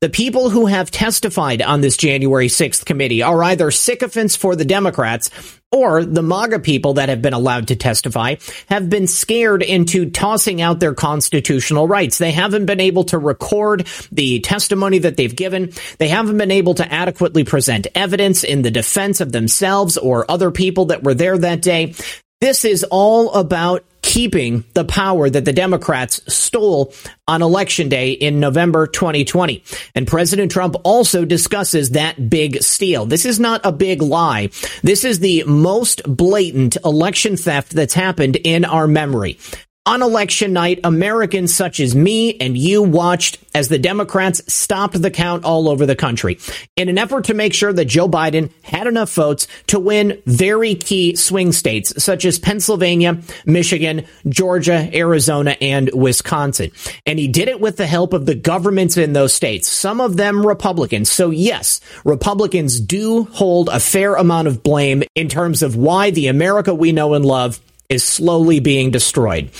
The 0.00 0.10
people 0.10 0.50
who 0.50 0.66
have 0.66 0.90
testified 0.90 1.62
on 1.62 1.80
this 1.80 1.96
January 1.96 2.48
6th 2.48 2.84
committee 2.84 3.22
are 3.22 3.42
either 3.42 3.70
sycophants 3.70 4.36
for 4.36 4.54
the 4.54 4.64
Democrats 4.66 5.30
or 5.72 6.04
the 6.04 6.22
MAGA 6.22 6.58
people 6.60 6.94
that 6.94 7.08
have 7.08 7.22
been 7.22 7.32
allowed 7.32 7.68
to 7.68 7.76
testify 7.76 8.36
have 8.68 8.90
been 8.90 9.06
scared 9.06 9.62
into 9.62 10.10
tossing 10.10 10.60
out 10.60 10.78
their 10.78 10.94
constitutional 10.94 11.88
rights. 11.88 12.18
They 12.18 12.32
haven't 12.32 12.66
been 12.66 12.80
able 12.80 13.04
to 13.04 13.18
record 13.18 13.86
the 14.12 14.40
testimony 14.40 14.98
that 14.98 15.16
they've 15.16 15.34
given. 15.34 15.72
They 15.98 16.08
haven't 16.08 16.36
been 16.36 16.50
able 16.50 16.74
to 16.74 16.92
adequately 16.92 17.44
present 17.44 17.86
evidence 17.94 18.44
in 18.44 18.62
the 18.62 18.70
defense 18.70 19.20
of 19.22 19.32
themselves 19.32 19.96
or 19.96 20.30
other 20.30 20.50
people 20.50 20.86
that 20.86 21.02
were 21.02 21.14
there 21.14 21.38
that 21.38 21.62
day. 21.62 21.94
This 22.40 22.66
is 22.66 22.84
all 22.84 23.32
about 23.32 23.84
keeping 24.04 24.64
the 24.74 24.84
power 24.84 25.30
that 25.30 25.46
the 25.46 25.52
Democrats 25.52 26.20
stole 26.32 26.92
on 27.26 27.40
election 27.40 27.88
day 27.88 28.12
in 28.12 28.38
November 28.38 28.86
2020. 28.86 29.64
And 29.94 30.06
President 30.06 30.52
Trump 30.52 30.76
also 30.84 31.24
discusses 31.24 31.92
that 31.92 32.28
big 32.28 32.62
steal. 32.62 33.06
This 33.06 33.24
is 33.24 33.40
not 33.40 33.62
a 33.64 33.72
big 33.72 34.02
lie. 34.02 34.50
This 34.82 35.04
is 35.04 35.20
the 35.20 35.42
most 35.44 36.02
blatant 36.06 36.76
election 36.84 37.38
theft 37.38 37.72
that's 37.72 37.94
happened 37.94 38.36
in 38.36 38.66
our 38.66 38.86
memory. 38.86 39.38
On 39.86 40.00
election 40.00 40.54
night, 40.54 40.80
Americans 40.82 41.54
such 41.54 41.78
as 41.78 41.94
me 41.94 42.38
and 42.38 42.56
you 42.56 42.82
watched 42.82 43.36
as 43.54 43.68
the 43.68 43.78
Democrats 43.78 44.40
stopped 44.50 45.00
the 45.02 45.10
count 45.10 45.44
all 45.44 45.68
over 45.68 45.84
the 45.84 45.94
country 45.94 46.38
in 46.74 46.88
an 46.88 46.96
effort 46.96 47.24
to 47.24 47.34
make 47.34 47.52
sure 47.52 47.70
that 47.70 47.84
Joe 47.84 48.08
Biden 48.08 48.50
had 48.62 48.86
enough 48.86 49.12
votes 49.12 49.46
to 49.66 49.78
win 49.78 50.22
very 50.24 50.74
key 50.74 51.16
swing 51.16 51.52
states 51.52 52.02
such 52.02 52.24
as 52.24 52.38
Pennsylvania, 52.38 53.20
Michigan, 53.44 54.06
Georgia, 54.26 54.88
Arizona, 54.94 55.54
and 55.60 55.90
Wisconsin. 55.92 56.70
And 57.04 57.18
he 57.18 57.28
did 57.28 57.48
it 57.48 57.60
with 57.60 57.76
the 57.76 57.86
help 57.86 58.14
of 58.14 58.24
the 58.24 58.34
governments 58.34 58.96
in 58.96 59.12
those 59.12 59.34
states, 59.34 59.68
some 59.68 60.00
of 60.00 60.16
them 60.16 60.46
Republicans. 60.46 61.10
So 61.10 61.28
yes, 61.28 61.82
Republicans 62.06 62.80
do 62.80 63.24
hold 63.24 63.68
a 63.68 63.80
fair 63.80 64.14
amount 64.14 64.48
of 64.48 64.62
blame 64.62 65.02
in 65.14 65.28
terms 65.28 65.62
of 65.62 65.76
why 65.76 66.10
the 66.10 66.28
America 66.28 66.74
we 66.74 66.90
know 66.90 67.12
and 67.12 67.26
love 67.26 67.60
is 67.88 68.04
slowly 68.04 68.60
being 68.60 68.90
destroyed. 68.90 69.50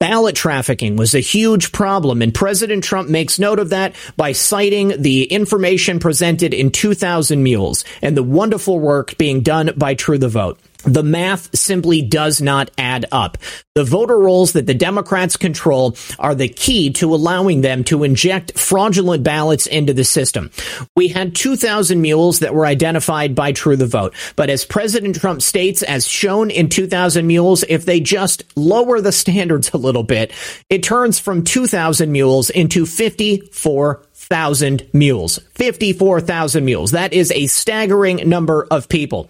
Ballot 0.00 0.36
trafficking 0.36 0.94
was 0.94 1.14
a 1.14 1.20
huge 1.20 1.72
problem, 1.72 2.22
and 2.22 2.32
President 2.32 2.84
Trump 2.84 3.08
makes 3.08 3.40
note 3.40 3.58
of 3.58 3.70
that 3.70 3.96
by 4.16 4.30
citing 4.30 5.02
the 5.02 5.24
information 5.24 5.98
presented 5.98 6.54
in 6.54 6.70
2000 6.70 7.42
Mules 7.42 7.84
and 8.00 8.16
the 8.16 8.22
wonderful 8.22 8.78
work 8.78 9.18
being 9.18 9.40
done 9.40 9.72
by 9.76 9.94
True 9.94 10.18
the 10.18 10.28
Vote. 10.28 10.60
The 10.84 11.02
math 11.02 11.56
simply 11.56 12.02
does 12.02 12.40
not 12.40 12.70
add 12.78 13.06
up. 13.10 13.36
The 13.74 13.84
voter 13.84 14.18
rolls 14.18 14.52
that 14.52 14.66
the 14.66 14.74
Democrats 14.74 15.36
control 15.36 15.96
are 16.18 16.34
the 16.34 16.48
key 16.48 16.90
to 16.94 17.14
allowing 17.14 17.60
them 17.60 17.84
to 17.84 18.04
inject 18.04 18.58
fraudulent 18.58 19.22
ballots 19.24 19.66
into 19.66 19.92
the 19.92 20.04
system. 20.04 20.50
We 20.96 21.08
had 21.08 21.34
2,000 21.34 22.00
mules 22.00 22.40
that 22.40 22.54
were 22.54 22.66
identified 22.66 23.34
by 23.34 23.52
True 23.52 23.76
the 23.76 23.86
Vote. 23.86 24.14
But 24.36 24.50
as 24.50 24.64
President 24.64 25.16
Trump 25.16 25.42
states, 25.42 25.82
as 25.82 26.06
shown 26.06 26.50
in 26.50 26.68
2,000 26.68 27.26
mules, 27.26 27.64
if 27.68 27.84
they 27.84 28.00
just 28.00 28.44
lower 28.56 29.00
the 29.00 29.12
standards 29.12 29.70
a 29.72 29.78
little 29.78 30.04
bit, 30.04 30.32
it 30.70 30.82
turns 30.82 31.18
from 31.18 31.44
2,000 31.44 32.10
mules 32.10 32.50
into 32.50 32.86
54 32.86 34.02
thousand 34.28 34.88
mules. 34.92 35.38
54,000 35.54 36.64
mules. 36.64 36.92
That 36.92 37.12
is 37.12 37.32
a 37.32 37.46
staggering 37.46 38.28
number 38.28 38.66
of 38.70 38.88
people. 38.88 39.28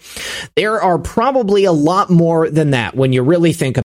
There 0.57 0.81
are 0.81 0.99
probably 0.99 1.64
a 1.64 1.73
lot 1.73 2.11
more 2.11 2.50
than 2.50 2.71
that 2.71 2.95
when 2.95 3.13
you 3.13 3.23
really 3.23 3.52
think 3.52 3.76
about 3.76 3.88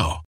now. 0.00 0.29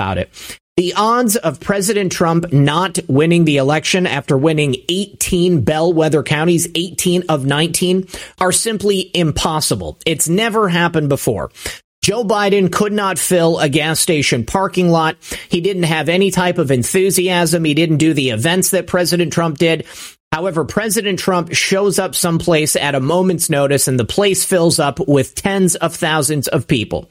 About 0.00 0.16
it. 0.16 0.30
The 0.78 0.94
odds 0.96 1.36
of 1.36 1.60
President 1.60 2.10
Trump 2.10 2.54
not 2.54 2.98
winning 3.06 3.44
the 3.44 3.58
election 3.58 4.06
after 4.06 4.38
winning 4.38 4.76
18 4.88 5.60
bellwether 5.60 6.22
counties, 6.22 6.66
18 6.74 7.24
of 7.28 7.44
19, 7.44 8.08
are 8.40 8.50
simply 8.50 9.10
impossible. 9.12 9.98
It's 10.06 10.26
never 10.26 10.70
happened 10.70 11.10
before. 11.10 11.50
Joe 12.02 12.24
Biden 12.24 12.72
could 12.72 12.94
not 12.94 13.18
fill 13.18 13.58
a 13.58 13.68
gas 13.68 14.00
station 14.00 14.46
parking 14.46 14.88
lot. 14.88 15.18
He 15.50 15.60
didn't 15.60 15.82
have 15.82 16.08
any 16.08 16.30
type 16.30 16.56
of 16.56 16.70
enthusiasm. 16.70 17.62
He 17.62 17.74
didn't 17.74 17.98
do 17.98 18.14
the 18.14 18.30
events 18.30 18.70
that 18.70 18.86
President 18.86 19.34
Trump 19.34 19.58
did. 19.58 19.84
However, 20.32 20.64
President 20.64 21.18
Trump 21.18 21.52
shows 21.52 21.98
up 21.98 22.14
someplace 22.14 22.74
at 22.74 22.94
a 22.94 23.00
moment's 23.00 23.50
notice 23.50 23.86
and 23.86 24.00
the 24.00 24.06
place 24.06 24.46
fills 24.46 24.78
up 24.78 24.98
with 25.06 25.34
tens 25.34 25.76
of 25.76 25.94
thousands 25.94 26.48
of 26.48 26.66
people. 26.66 27.10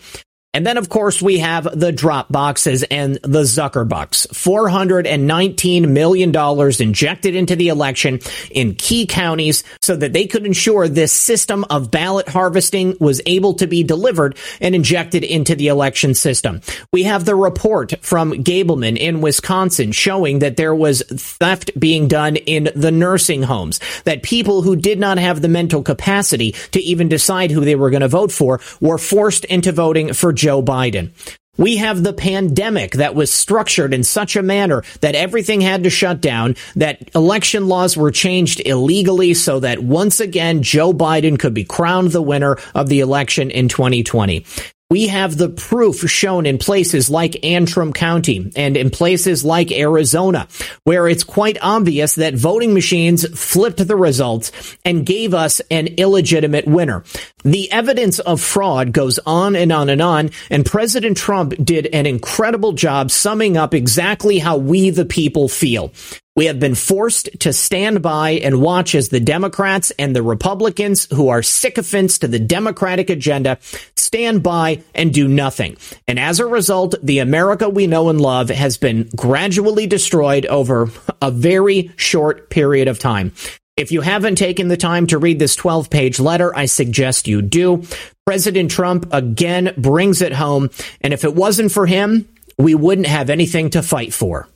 And 0.52 0.66
then, 0.66 0.78
of 0.78 0.90
course, 0.90 1.22
we 1.22 1.38
have 1.40 1.68
the 1.80 1.92
drop 1.92 2.32
boxes 2.32 2.82
and 2.82 3.20
the 3.22 3.44
Zuckerbucks. 3.44 4.30
$419 4.30 5.88
million 5.88 6.36
injected 6.80 7.36
into 7.36 7.56
the 7.56 7.68
election 7.68 8.20
in 8.50 8.74
key 8.74 9.06
counties 9.06 9.64
so 9.84 9.96
that 9.96 10.12
they 10.12 10.26
could 10.26 10.48
ensure 10.48 10.88
this 10.88 11.14
system 11.14 11.66
of 11.70 11.92
ballot 11.92 12.28
harvesting 12.28 12.98
was 13.00 13.22
able 13.28 13.54
to 13.54 13.68
be 13.68 13.84
delivered 13.84 14.38
and 14.60 14.74
injected 14.74 15.24
into 15.24 15.56
the 15.56 15.68
election 15.68 16.16
system. 16.16 16.62
We 16.92 17.04
have 17.04 17.26
the 17.26 17.36
report 17.36 17.94
from 18.02 18.32
Gableman 18.32 18.98
in 18.98 19.22
Wisconsin 19.22 19.92
showing 19.92 20.40
that 20.40 20.58
there 20.58 20.74
was 20.74 21.04
theft 21.04 21.80
being 21.80 22.08
done 22.08 22.38
in 22.38 22.72
the 22.76 22.92
nursing 22.92 23.44
homes, 23.44 23.80
that 24.06 24.24
people 24.24 24.64
who 24.64 24.76
did 24.76 24.98
not 24.98 25.20
have 25.20 25.44
the 25.44 25.48
mental 25.48 25.84
capacity 25.84 26.54
to 26.72 26.80
even 26.80 27.08
decide 27.08 27.52
who 27.52 27.62
they 27.62 27.76
were 27.76 27.92
going 27.92 28.02
to 28.02 28.08
vote 28.08 28.32
for 28.32 28.60
were 28.82 28.98
forced 28.98 29.46
into 29.46 29.72
voting 29.72 30.12
for 30.14 30.34
Joe 30.40 30.64
Biden. 30.64 31.12
We 31.58 31.76
have 31.76 32.04
the 32.04 32.14
pandemic 32.14 32.94
that 32.94 33.16
was 33.16 33.34
structured 33.34 33.94
in 33.94 34.06
such 34.06 34.38
a 34.38 34.42
manner 34.42 34.82
that 35.02 35.14
everything 35.14 35.60
had 35.60 35.84
to 35.84 35.90
shut 35.90 36.22
down, 36.22 36.56
that 36.78 37.14
election 37.14 37.68
laws 37.68 37.98
were 37.98 38.12
changed 38.12 38.62
illegally 38.66 39.34
so 39.34 39.60
that 39.60 39.80
once 39.80 40.22
again 40.22 40.64
Joe 40.64 40.94
Biden 40.94 41.38
could 41.38 41.54
be 41.54 41.66
crowned 41.66 42.12
the 42.12 42.22
winner 42.22 42.58
of 42.74 42.88
the 42.88 43.02
election 43.02 43.52
in 43.52 43.68
2020. 43.68 44.46
We 44.92 45.10
have 45.10 45.38
the 45.38 45.50
proof 45.50 45.98
shown 46.10 46.48
in 46.48 46.58
places 46.58 47.12
like 47.12 47.46
Antrim 47.46 47.94
County 47.94 48.52
and 48.56 48.76
in 48.76 48.90
places 48.90 49.46
like 49.46 49.72
Arizona, 49.72 50.48
where 50.84 51.08
it's 51.08 51.24
quite 51.24 51.60
obvious 51.62 52.16
that 52.16 52.34
voting 52.34 52.74
machines 52.74 53.24
flipped 53.40 53.88
the 53.88 53.96
results 53.96 54.52
and 54.84 55.06
gave 55.06 55.36
us 55.36 55.62
an 55.70 55.90
illegitimate 56.00 56.66
winner. 56.66 57.04
The 57.44 57.72
evidence 57.72 58.18
of 58.18 58.42
fraud 58.42 58.92
goes 58.92 59.20
on 59.28 59.56
and 59.56 59.72
on 59.72 59.90
and 59.90 60.02
on, 60.02 60.32
and 60.50 60.66
President 60.66 61.18
Trump 61.18 61.54
did 61.64 61.86
an 61.94 62.08
incredible 62.08 62.74
job 62.74 63.12
summing 63.12 63.58
up 63.58 63.76
exactly 63.76 64.40
how 64.40 64.58
we 64.58 64.90
the 64.90 65.06
people 65.06 65.50
feel. 65.50 65.94
We 66.40 66.46
have 66.46 66.58
been 66.58 66.74
forced 66.74 67.42
to 67.42 67.52
stand 67.52 68.02
by 68.02 68.30
and 68.30 68.62
watch 68.62 68.96
as 68.96 69.10
the 69.10 69.20
Democrats 69.20 69.92
and 70.00 70.16
the 70.16 70.24
Republicans, 70.24 71.06
who 71.14 71.28
are 71.28 71.44
sycophants 71.44 72.20
to 72.20 72.30
the 72.30 72.40
Democratic 72.40 73.10
agenda, 73.10 73.58
stand 73.98 74.42
by 74.42 74.82
and 74.96 75.14
do 75.14 75.28
nothing. 75.28 75.76
And 76.08 76.18
as 76.18 76.40
a 76.40 76.46
result, 76.46 76.96
the 77.04 77.20
America 77.20 77.68
we 77.68 77.88
know 77.88 78.08
and 78.08 78.22
love 78.22 78.48
has 78.48 78.78
been 78.78 79.10
gradually 79.18 79.86
destroyed 79.86 80.46
over 80.46 80.88
a 81.22 81.30
very 81.30 81.92
short 81.98 82.50
period 82.50 82.88
of 82.88 83.00
time. 83.00 83.34
If 83.76 83.92
you 83.92 84.00
haven't 84.00 84.38
taken 84.38 84.70
the 84.70 84.78
time 84.78 85.08
to 85.08 85.18
read 85.18 85.40
this 85.40 85.58
12 85.58 85.90
page 85.90 86.22
letter, 86.22 86.56
I 86.56 86.68
suggest 86.68 87.28
you 87.28 87.42
do. 87.42 87.84
President 88.26 88.72
Trump 88.72 89.10
again 89.12 89.74
brings 89.76 90.22
it 90.22 90.32
home. 90.32 90.70
And 91.02 91.12
if 91.14 91.26
it 91.26 91.36
wasn't 91.36 91.74
for 91.74 91.86
him, 91.86 92.30
we 92.58 92.76
wouldn't 92.76 93.08
have 93.08 93.30
anything 93.30 93.72
to 93.72 93.82
fight 93.82 94.14
for. 94.14 94.48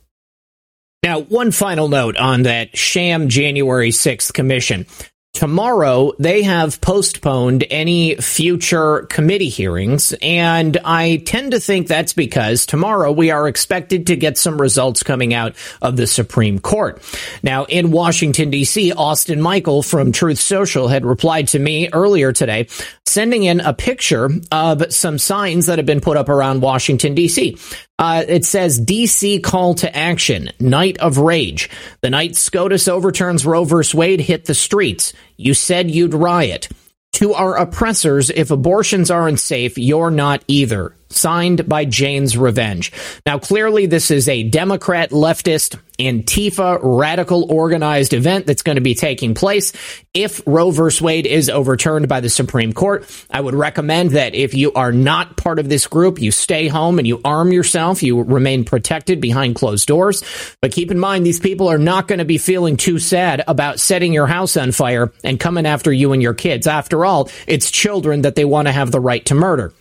Now, 1.04 1.20
one 1.20 1.50
final 1.50 1.88
note 1.88 2.16
on 2.16 2.44
that 2.44 2.74
sham 2.78 3.28
January 3.28 3.90
6th 3.90 4.32
commission. 4.32 4.86
Tomorrow, 5.34 6.12
they 6.20 6.44
have 6.44 6.80
postponed 6.80 7.64
any 7.68 8.14
future 8.14 9.02
committee 9.10 9.48
hearings, 9.48 10.14
and 10.22 10.78
I 10.84 11.16
tend 11.26 11.50
to 11.50 11.60
think 11.60 11.88
that's 11.88 12.12
because 12.12 12.66
tomorrow 12.66 13.10
we 13.10 13.32
are 13.32 13.48
expected 13.48 14.06
to 14.06 14.16
get 14.16 14.38
some 14.38 14.60
results 14.60 15.02
coming 15.02 15.34
out 15.34 15.56
of 15.82 15.96
the 15.96 16.06
Supreme 16.06 16.60
Court. 16.60 17.02
Now, 17.42 17.64
in 17.64 17.90
Washington, 17.90 18.50
D.C., 18.50 18.92
Austin 18.92 19.40
Michael 19.40 19.82
from 19.82 20.12
Truth 20.12 20.38
Social 20.38 20.86
had 20.86 21.04
replied 21.04 21.48
to 21.48 21.58
me 21.58 21.88
earlier 21.92 22.32
today, 22.32 22.68
sending 23.04 23.42
in 23.42 23.58
a 23.58 23.74
picture 23.74 24.30
of 24.52 24.94
some 24.94 25.18
signs 25.18 25.66
that 25.66 25.78
have 25.78 25.86
been 25.86 26.00
put 26.00 26.16
up 26.16 26.28
around 26.28 26.62
Washington, 26.62 27.16
D.C. 27.16 27.58
Uh, 27.96 28.24
it 28.26 28.44
says 28.44 28.80
DC 28.80 29.42
call 29.42 29.74
to 29.74 29.96
action, 29.96 30.50
night 30.58 30.98
of 30.98 31.18
rage. 31.18 31.70
The 32.00 32.10
night 32.10 32.34
SCOTUS 32.34 32.88
overturns 32.88 33.46
Roe 33.46 33.64
v. 33.64 33.76
Wade 33.94 34.20
hit 34.20 34.46
the 34.46 34.54
streets. 34.54 35.12
You 35.36 35.54
said 35.54 35.90
you'd 35.90 36.14
riot. 36.14 36.68
To 37.14 37.32
our 37.34 37.56
oppressors, 37.56 38.30
if 38.30 38.50
abortions 38.50 39.10
aren't 39.10 39.38
safe, 39.38 39.78
you're 39.78 40.10
not 40.10 40.42
either 40.48 40.96
signed 41.14 41.68
by 41.68 41.84
Jane's 41.84 42.36
Revenge. 42.36 42.92
Now, 43.26 43.38
clearly, 43.38 43.86
this 43.86 44.10
is 44.10 44.28
a 44.28 44.42
Democrat, 44.42 45.10
leftist, 45.10 45.78
Antifa, 45.98 46.80
radical 46.82 47.52
organized 47.52 48.14
event 48.14 48.46
that's 48.46 48.62
going 48.62 48.76
to 48.76 48.82
be 48.82 48.94
taking 48.94 49.34
place. 49.34 49.72
If 50.12 50.42
Roe 50.46 50.70
v. 50.70 50.82
Wade 51.00 51.26
is 51.26 51.48
overturned 51.48 52.08
by 52.08 52.20
the 52.20 52.28
Supreme 52.28 52.72
Court, 52.72 53.08
I 53.30 53.40
would 53.40 53.54
recommend 53.54 54.12
that 54.12 54.34
if 54.34 54.54
you 54.54 54.72
are 54.72 54.92
not 54.92 55.36
part 55.36 55.58
of 55.58 55.68
this 55.68 55.86
group, 55.86 56.20
you 56.20 56.32
stay 56.32 56.66
home 56.66 56.98
and 56.98 57.06
you 57.06 57.20
arm 57.24 57.52
yourself. 57.52 58.02
You 58.02 58.22
remain 58.22 58.64
protected 58.64 59.20
behind 59.20 59.54
closed 59.54 59.86
doors. 59.86 60.22
But 60.60 60.72
keep 60.72 60.90
in 60.90 60.98
mind, 60.98 61.24
these 61.24 61.40
people 61.40 61.68
are 61.68 61.78
not 61.78 62.08
going 62.08 62.18
to 62.18 62.24
be 62.24 62.38
feeling 62.38 62.76
too 62.76 62.98
sad 62.98 63.44
about 63.46 63.78
setting 63.78 64.12
your 64.12 64.26
house 64.26 64.56
on 64.56 64.72
fire 64.72 65.12
and 65.22 65.38
coming 65.38 65.66
after 65.66 65.92
you 65.92 66.12
and 66.12 66.22
your 66.22 66.34
kids. 66.34 66.66
After 66.66 67.04
all, 67.04 67.30
it's 67.46 67.70
children 67.70 68.22
that 68.22 68.34
they 68.34 68.44
want 68.44 68.66
to 68.66 68.72
have 68.72 68.90
the 68.90 69.00
right 69.00 69.24
to 69.26 69.34
murder. 69.34 69.72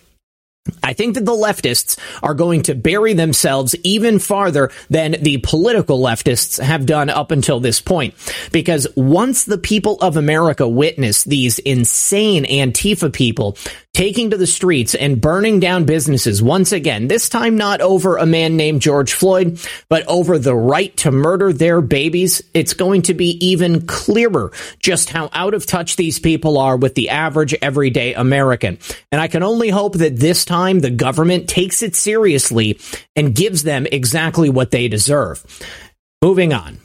I 0.82 0.94
think 0.94 1.16
that 1.16 1.26
the 1.26 1.32
leftists 1.32 1.98
are 2.22 2.34
going 2.34 2.64
to 2.64 2.76
bury 2.76 3.14
themselves 3.14 3.76
even 3.84 4.20
farther 4.20 4.72
than 4.90 5.18
the 5.22 5.38
political 5.40 6.00
leftists 6.00 6.62
have 6.62 6.86
done 6.86 7.10
up 7.10 7.32
until 7.32 7.60
this 7.60 7.82
point. 7.82 8.14
Because 8.52 8.88
once 8.96 9.44
the 9.44 9.58
people 9.58 9.98
of 10.02 10.16
America 10.16 10.68
witness 10.68 11.26
these 11.26 11.60
insane 11.60 12.46
Antifa 12.46 13.12
people 13.12 13.58
taking 13.94 14.32
to 14.32 14.38
the 14.38 14.48
streets 14.48 14.96
and 14.96 15.22
burning 15.22 15.60
down 15.60 15.86
businesses 15.86 16.42
once 16.42 16.72
again, 16.72 17.08
this 17.08 17.30
time 17.30 17.56
not 17.56 17.80
over 17.80 18.18
a 18.18 18.26
man 18.26 18.58
named 18.58 18.82
George 18.82 19.14
Floyd, 19.14 19.60
but 19.88 20.06
over 20.08 20.40
the 20.40 20.56
right 20.56 20.96
to 20.98 21.12
murder 21.12 21.54
their 21.54 21.80
babies, 21.80 22.42
it's 22.54 22.74
going 22.74 23.04
to 23.04 23.14
be 23.14 23.38
even 23.46 23.86
clearer 23.86 24.52
just 24.80 25.12
how 25.12 25.30
out 25.32 25.54
of 25.54 25.66
touch 25.66 25.96
these 25.96 26.20
people 26.20 26.58
are 26.58 26.76
with 26.76 26.96
the 26.96 27.10
average 27.10 27.54
everyday 27.62 28.14
American. 28.16 28.80
And 29.12 29.22
I 29.22 29.28
can 29.28 29.44
only 29.44 29.70
hope 29.70 29.94
that 30.00 30.18
this 30.18 30.44
time 30.44 30.80
the 30.80 30.90
government 30.90 31.48
takes 31.48 31.84
it 31.84 31.96
seriously 31.96 32.80
and 33.16 33.36
gives 33.36 33.64
them 33.64 33.86
exactly 33.92 34.50
what 34.50 34.72
they 34.72 34.88
deserve. 34.88 35.44
Moving 36.22 36.52
on. 36.52 36.80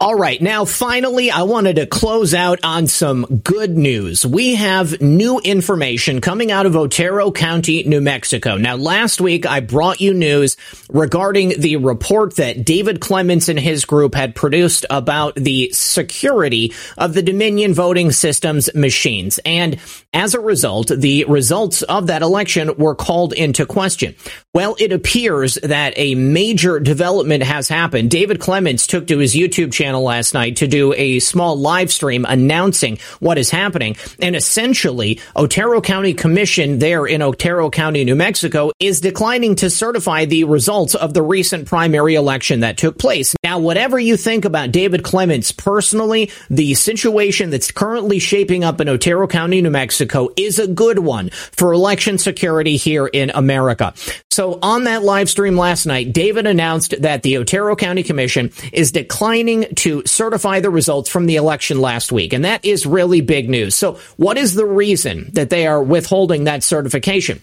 All 0.00 0.14
right. 0.14 0.40
Now, 0.40 0.64
finally, 0.64 1.32
I 1.32 1.42
wanted 1.42 1.74
to 1.74 1.86
close 1.86 2.32
out 2.32 2.60
on 2.62 2.86
some 2.86 3.40
good 3.42 3.76
news. 3.76 4.24
We 4.24 4.54
have 4.54 5.00
new 5.00 5.40
information 5.40 6.20
coming 6.20 6.52
out 6.52 6.66
of 6.66 6.76
Otero 6.76 7.32
County, 7.32 7.82
New 7.82 8.00
Mexico. 8.00 8.56
Now, 8.56 8.76
last 8.76 9.20
week, 9.20 9.44
I 9.44 9.58
brought 9.58 10.00
you 10.00 10.14
news 10.14 10.56
regarding 10.88 11.60
the 11.60 11.78
report 11.78 12.36
that 12.36 12.64
David 12.64 13.00
Clements 13.00 13.48
and 13.48 13.58
his 13.58 13.84
group 13.86 14.14
had 14.14 14.36
produced 14.36 14.86
about 14.88 15.34
the 15.34 15.70
security 15.72 16.74
of 16.96 17.12
the 17.12 17.22
Dominion 17.22 17.74
voting 17.74 18.12
systems 18.12 18.72
machines. 18.76 19.40
And 19.44 19.80
as 20.14 20.34
a 20.34 20.40
result, 20.40 20.92
the 20.96 21.24
results 21.24 21.82
of 21.82 22.06
that 22.06 22.22
election 22.22 22.76
were 22.76 22.94
called 22.94 23.32
into 23.32 23.66
question. 23.66 24.14
Well, 24.54 24.76
it 24.78 24.92
appears 24.92 25.56
that 25.56 25.92
a 25.96 26.14
major 26.14 26.80
development 26.80 27.42
has 27.42 27.68
happened. 27.68 28.10
David 28.10 28.40
Clements 28.40 28.86
took 28.86 29.06
to 29.08 29.18
his 29.18 29.34
YouTube 29.34 29.74
channel 29.74 30.02
last 30.02 30.32
night 30.32 30.56
to 30.56 30.66
do 30.66 30.94
a 30.94 31.18
small 31.18 31.54
live 31.54 31.92
stream 31.92 32.24
announcing 32.26 32.98
what 33.20 33.36
is 33.36 33.50
happening. 33.50 33.96
And 34.22 34.34
essentially, 34.34 35.20
Otero 35.36 35.82
County 35.82 36.14
Commission 36.14 36.78
there 36.78 37.04
in 37.04 37.20
Otero 37.20 37.68
County, 37.68 38.04
New 38.04 38.16
Mexico 38.16 38.72
is 38.80 39.02
declining 39.02 39.54
to 39.56 39.68
certify 39.68 40.24
the 40.24 40.44
results 40.44 40.94
of 40.94 41.12
the 41.12 41.22
recent 41.22 41.68
primary 41.68 42.14
election 42.14 42.60
that 42.60 42.78
took 42.78 42.98
place. 42.98 43.36
Now, 43.44 43.58
whatever 43.58 43.98
you 43.98 44.16
think 44.16 44.46
about 44.46 44.72
David 44.72 45.04
Clements 45.04 45.52
personally, 45.52 46.30
the 46.48 46.72
situation 46.72 47.50
that's 47.50 47.70
currently 47.70 48.18
shaping 48.18 48.64
up 48.64 48.80
in 48.80 48.88
Otero 48.88 49.26
County, 49.26 49.60
New 49.60 49.70
Mexico 49.70 50.30
is 50.38 50.58
a 50.58 50.66
good 50.66 51.00
one 51.00 51.28
for 51.28 51.74
election 51.74 52.16
security 52.16 52.78
here 52.78 53.06
in 53.06 53.30
America. 53.34 53.92
So 54.30 54.47
on 54.54 54.84
that 54.84 55.02
live 55.02 55.28
stream 55.28 55.56
last 55.56 55.86
night, 55.86 56.12
David 56.12 56.46
announced 56.46 56.94
that 57.02 57.22
the 57.22 57.38
Otero 57.38 57.76
County 57.76 58.02
Commission 58.02 58.52
is 58.72 58.92
declining 58.92 59.74
to 59.76 60.02
certify 60.06 60.60
the 60.60 60.70
results 60.70 61.10
from 61.10 61.26
the 61.26 61.36
election 61.36 61.80
last 61.80 62.12
week. 62.12 62.32
And 62.32 62.44
that 62.44 62.64
is 62.64 62.86
really 62.86 63.20
big 63.20 63.48
news. 63.48 63.74
So 63.74 63.98
what 64.16 64.38
is 64.38 64.54
the 64.54 64.66
reason 64.66 65.30
that 65.32 65.50
they 65.50 65.66
are 65.66 65.82
withholding 65.82 66.44
that 66.44 66.62
certification? 66.62 67.42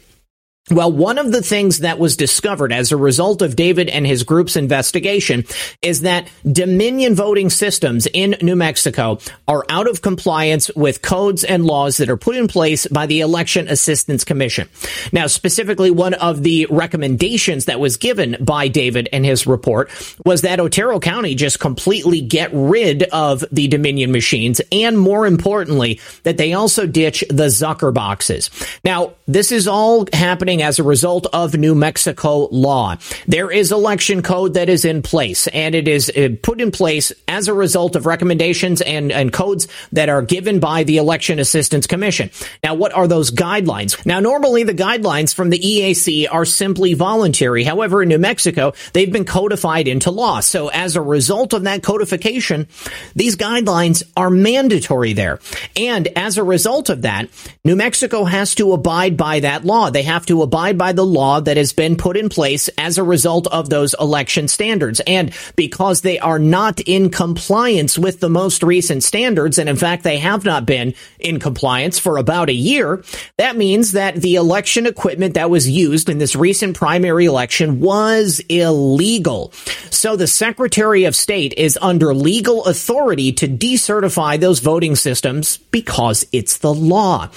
Well, 0.71 0.91
one 0.91 1.19
of 1.19 1.31
the 1.31 1.43
things 1.43 1.81
that 1.81 1.99
was 1.99 2.17
discovered 2.17 2.73
as 2.73 2.91
a 2.91 2.97
result 2.97 3.43
of 3.43 3.55
David 3.55 3.87
and 3.87 4.03
his 4.03 4.23
group's 4.23 4.55
investigation 4.55 5.45
is 5.83 6.01
that 6.01 6.27
Dominion 6.43 7.13
voting 7.13 7.51
systems 7.51 8.07
in 8.11 8.35
New 8.41 8.55
Mexico 8.55 9.19
are 9.47 9.63
out 9.69 9.87
of 9.87 10.01
compliance 10.01 10.71
with 10.75 11.03
codes 11.03 11.43
and 11.43 11.65
laws 11.65 11.97
that 11.97 12.09
are 12.09 12.17
put 12.17 12.35
in 12.35 12.47
place 12.47 12.87
by 12.87 13.05
the 13.05 13.19
Election 13.19 13.67
Assistance 13.67 14.23
Commission. 14.23 14.67
Now, 15.13 15.27
specifically, 15.27 15.91
one 15.91 16.15
of 16.15 16.41
the 16.41 16.65
recommendations 16.71 17.65
that 17.65 17.79
was 17.79 17.97
given 17.97 18.35
by 18.39 18.67
David 18.67 19.07
and 19.13 19.23
his 19.23 19.45
report 19.45 19.91
was 20.25 20.41
that 20.41 20.59
Otero 20.59 20.99
County 20.99 21.35
just 21.35 21.59
completely 21.59 22.21
get 22.21 22.49
rid 22.53 23.03
of 23.03 23.45
the 23.51 23.67
Dominion 23.67 24.11
machines 24.11 24.61
and 24.71 24.97
more 24.97 25.27
importantly, 25.27 25.99
that 26.23 26.37
they 26.37 26.53
also 26.53 26.87
ditch 26.87 27.23
the 27.29 27.49
Zucker 27.49 27.93
boxes. 27.93 28.49
Now, 28.83 29.13
this 29.27 29.51
is 29.51 29.67
all 29.67 30.07
happening 30.11 30.54
happening 30.55 30.67
as 30.67 30.79
a 30.79 30.83
result 30.83 31.27
of 31.33 31.55
New 31.55 31.75
Mexico 31.75 32.47
law. 32.51 32.95
There 33.27 33.51
is 33.51 33.71
election 33.71 34.21
code 34.21 34.53
that 34.53 34.69
is 34.69 34.85
in 34.85 35.01
place, 35.01 35.47
and 35.47 35.75
it 35.75 35.87
is 35.87 36.09
uh, 36.09 36.29
put 36.41 36.61
in 36.61 36.71
place 36.71 37.11
as 37.27 37.47
a 37.47 37.53
result 37.53 37.95
of 37.95 38.05
recommendations 38.05 38.81
and, 38.81 39.11
and 39.11 39.31
codes 39.31 39.67
that 39.91 40.09
are 40.09 40.21
given 40.21 40.59
by 40.59 40.83
the 40.83 40.97
Election 40.97 41.39
Assistance 41.39 41.87
Commission. 41.87 42.29
Now, 42.63 42.75
what 42.75 42.93
are 42.93 43.07
those 43.07 43.31
guidelines? 43.31 44.05
Now, 44.05 44.19
normally 44.19 44.63
the 44.63 44.73
guidelines 44.73 45.33
from 45.33 45.49
the 45.49 45.59
EAC 45.59 46.27
are 46.31 46.45
simply 46.45 46.93
voluntary. 46.93 47.63
However, 47.63 48.01
in 48.01 48.09
New 48.09 48.17
Mexico, 48.19 48.73
they've 48.93 49.11
been 49.11 49.25
codified 49.25 49.87
into 49.87 50.11
law. 50.11 50.39
So 50.39 50.69
as 50.69 50.95
a 50.95 51.01
result 51.01 51.53
of 51.53 51.63
that 51.63 51.83
codification, 51.83 52.67
these 53.15 53.35
guidelines 53.35 54.03
are 54.15 54.29
mandatory 54.29 55.13
there. 55.13 55.39
And 55.75 56.07
as 56.15 56.37
a 56.37 56.43
result 56.43 56.89
of 56.89 57.01
that, 57.01 57.29
New 57.63 57.75
Mexico 57.75 58.23
has 58.23 58.55
to 58.55 58.73
abide 58.73 59.17
by 59.17 59.41
that 59.41 59.65
law. 59.65 59.89
They 59.89 60.03
have 60.03 60.25
to 60.27 60.44
abide 60.45 60.77
by 60.77 60.93
the 60.93 61.05
law 61.05 61.41
that 61.41 61.57
has 61.57 61.73
been 61.73 61.97
put 61.97 62.15
in 62.15 62.29
place 62.29 62.69
as 62.77 62.97
a 62.97 63.03
result 63.03 63.47
of 63.47 63.69
those 63.69 63.95
election 63.99 64.47
standards. 64.47 65.01
And 65.01 65.33
because 65.55 66.01
they 66.01 66.19
are 66.19 66.39
not 66.39 66.79
in 66.79 67.09
compliance 67.09 67.97
with 67.97 68.19
the 68.19 68.29
most 68.29 68.63
recent 68.63 69.03
standards, 69.03 69.57
and 69.57 69.67
in 69.67 69.75
fact, 69.75 70.03
they 70.03 70.19
have 70.19 70.45
not 70.45 70.65
been 70.65 70.93
in 71.19 71.39
compliance 71.39 71.99
for 71.99 72.17
about 72.17 72.49
a 72.49 72.53
year, 72.53 73.03
that 73.37 73.57
means 73.57 73.91
that 73.93 74.15
the 74.15 74.35
election 74.35 74.85
equipment 74.85 75.33
that 75.33 75.49
was 75.49 75.69
used 75.69 76.09
in 76.09 76.19
this 76.19 76.35
recent 76.35 76.77
primary 76.77 77.25
election 77.25 77.79
was 77.81 78.39
illegal. 78.47 79.51
So 79.95 80.15
the 80.15 80.27
Secretary 80.27 81.05
of 81.05 81.15
State 81.15 81.53
is 81.53 81.79
under 81.81 82.13
legal 82.13 82.65
authority 82.65 83.31
to 83.33 83.47
decertify 83.47 84.39
those 84.39 84.59
voting 84.59 84.95
systems 84.95 85.57
because 85.57 86.25
it's 86.31 86.57
the 86.57 86.73
law. 86.73 87.29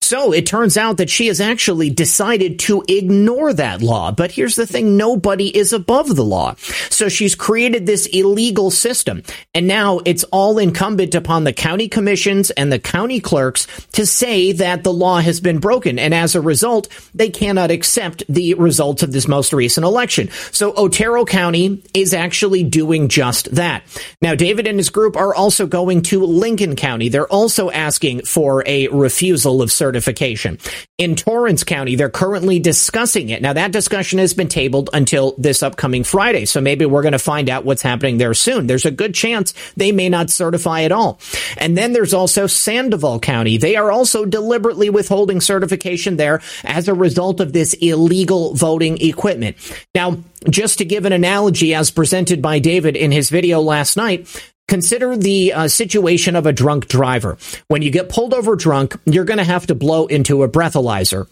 So 0.00 0.32
it 0.32 0.46
turns 0.46 0.76
out 0.76 0.98
that 0.98 1.08
she 1.08 1.28
has 1.28 1.40
actually 1.40 1.88
decided 1.88 2.58
to 2.60 2.84
ignore 2.88 3.54
that 3.54 3.80
law. 3.80 4.12
But 4.12 4.32
here's 4.32 4.54
the 4.54 4.66
thing. 4.66 4.98
Nobody 4.98 5.48
is 5.56 5.72
above 5.72 6.14
the 6.14 6.24
law. 6.24 6.56
So 6.90 7.08
she's 7.08 7.34
created 7.34 7.86
this 7.86 8.04
illegal 8.06 8.70
system. 8.70 9.22
And 9.54 9.66
now 9.66 10.00
it's 10.04 10.22
all 10.24 10.58
incumbent 10.58 11.14
upon 11.14 11.44
the 11.44 11.54
county 11.54 11.88
commissions 11.88 12.50
and 12.50 12.70
the 12.70 12.78
county 12.78 13.18
clerks 13.18 13.66
to 13.92 14.04
say 14.04 14.52
that 14.52 14.84
the 14.84 14.92
law 14.92 15.20
has 15.20 15.40
been 15.40 15.58
broken. 15.58 15.98
And 15.98 16.12
as 16.12 16.34
a 16.34 16.40
result, 16.42 16.88
they 17.14 17.30
cannot 17.30 17.70
accept 17.70 18.24
the 18.28 18.52
results 18.54 19.02
of 19.02 19.10
this 19.10 19.26
most 19.26 19.54
recent 19.54 19.86
election. 19.86 20.28
So 20.52 20.74
Otero 20.76 21.24
County 21.24 21.82
actually 22.12 22.64
doing 22.64 23.08
just 23.08 23.54
that. 23.54 23.84
Now, 24.20 24.34
David 24.34 24.66
and 24.66 24.78
his 24.78 24.90
group 24.90 25.16
are 25.16 25.34
also 25.34 25.66
going 25.66 26.02
to 26.02 26.24
Lincoln 26.24 26.76
County. 26.76 27.08
They're 27.08 27.26
also 27.26 27.70
asking 27.70 28.22
for 28.22 28.62
a 28.66 28.88
refusal 28.88 29.62
of 29.62 29.72
certification. 29.72 30.58
In 30.98 31.16
Torrance 31.16 31.64
County, 31.64 31.96
they're 31.96 32.10
currently 32.10 32.58
discussing 32.58 33.30
it. 33.30 33.40
Now, 33.40 33.52
that 33.52 33.72
discussion 33.72 34.18
has 34.18 34.34
been 34.34 34.48
tabled 34.48 34.90
until 34.92 35.34
this 35.38 35.62
upcoming 35.62 36.04
Friday, 36.04 36.44
so 36.44 36.60
maybe 36.60 36.84
we're 36.84 37.02
going 37.02 37.12
to 37.12 37.18
find 37.18 37.48
out 37.48 37.64
what's 37.64 37.82
happening 37.82 38.18
there 38.18 38.34
soon. 38.34 38.66
There's 38.66 38.86
a 38.86 38.90
good 38.90 39.14
chance 39.14 39.54
they 39.76 39.92
may 39.92 40.08
not 40.08 40.30
certify 40.30 40.82
at 40.82 40.92
all. 40.92 41.20
And 41.56 41.78
then 41.78 41.92
there's 41.92 42.14
also 42.14 42.46
Sandoval 42.46 43.20
County. 43.20 43.56
They 43.56 43.76
are 43.76 43.92
also 43.92 44.24
deliberately 44.24 44.90
withholding 44.90 45.40
certification 45.40 46.16
there 46.16 46.40
as 46.64 46.88
a 46.88 46.94
result 46.94 47.40
of 47.40 47.52
this 47.52 47.74
illegal 47.74 48.54
voting 48.54 48.98
equipment. 49.00 49.56
Now, 49.94 50.18
just 50.48 50.78
to 50.78 50.84
give 50.84 51.04
an 51.04 51.12
analogy 51.12 51.74
as 51.74 51.90
presented 51.90 52.40
by 52.42 52.58
David 52.58 52.96
in 52.96 53.12
his 53.12 53.30
video 53.30 53.60
last 53.60 53.96
night, 53.96 54.26
Consider 54.66 55.14
the 55.14 55.52
uh, 55.52 55.68
situation 55.68 56.36
of 56.36 56.46
a 56.46 56.52
drunk 56.52 56.88
driver. 56.88 57.36
When 57.68 57.82
you 57.82 57.90
get 57.90 58.08
pulled 58.08 58.32
over 58.32 58.56
drunk, 58.56 58.98
you're 59.04 59.26
going 59.26 59.38
to 59.38 59.44
have 59.44 59.66
to 59.66 59.74
blow 59.74 60.06
into 60.06 60.42
a 60.42 60.48
breathalyzer. 60.48 61.28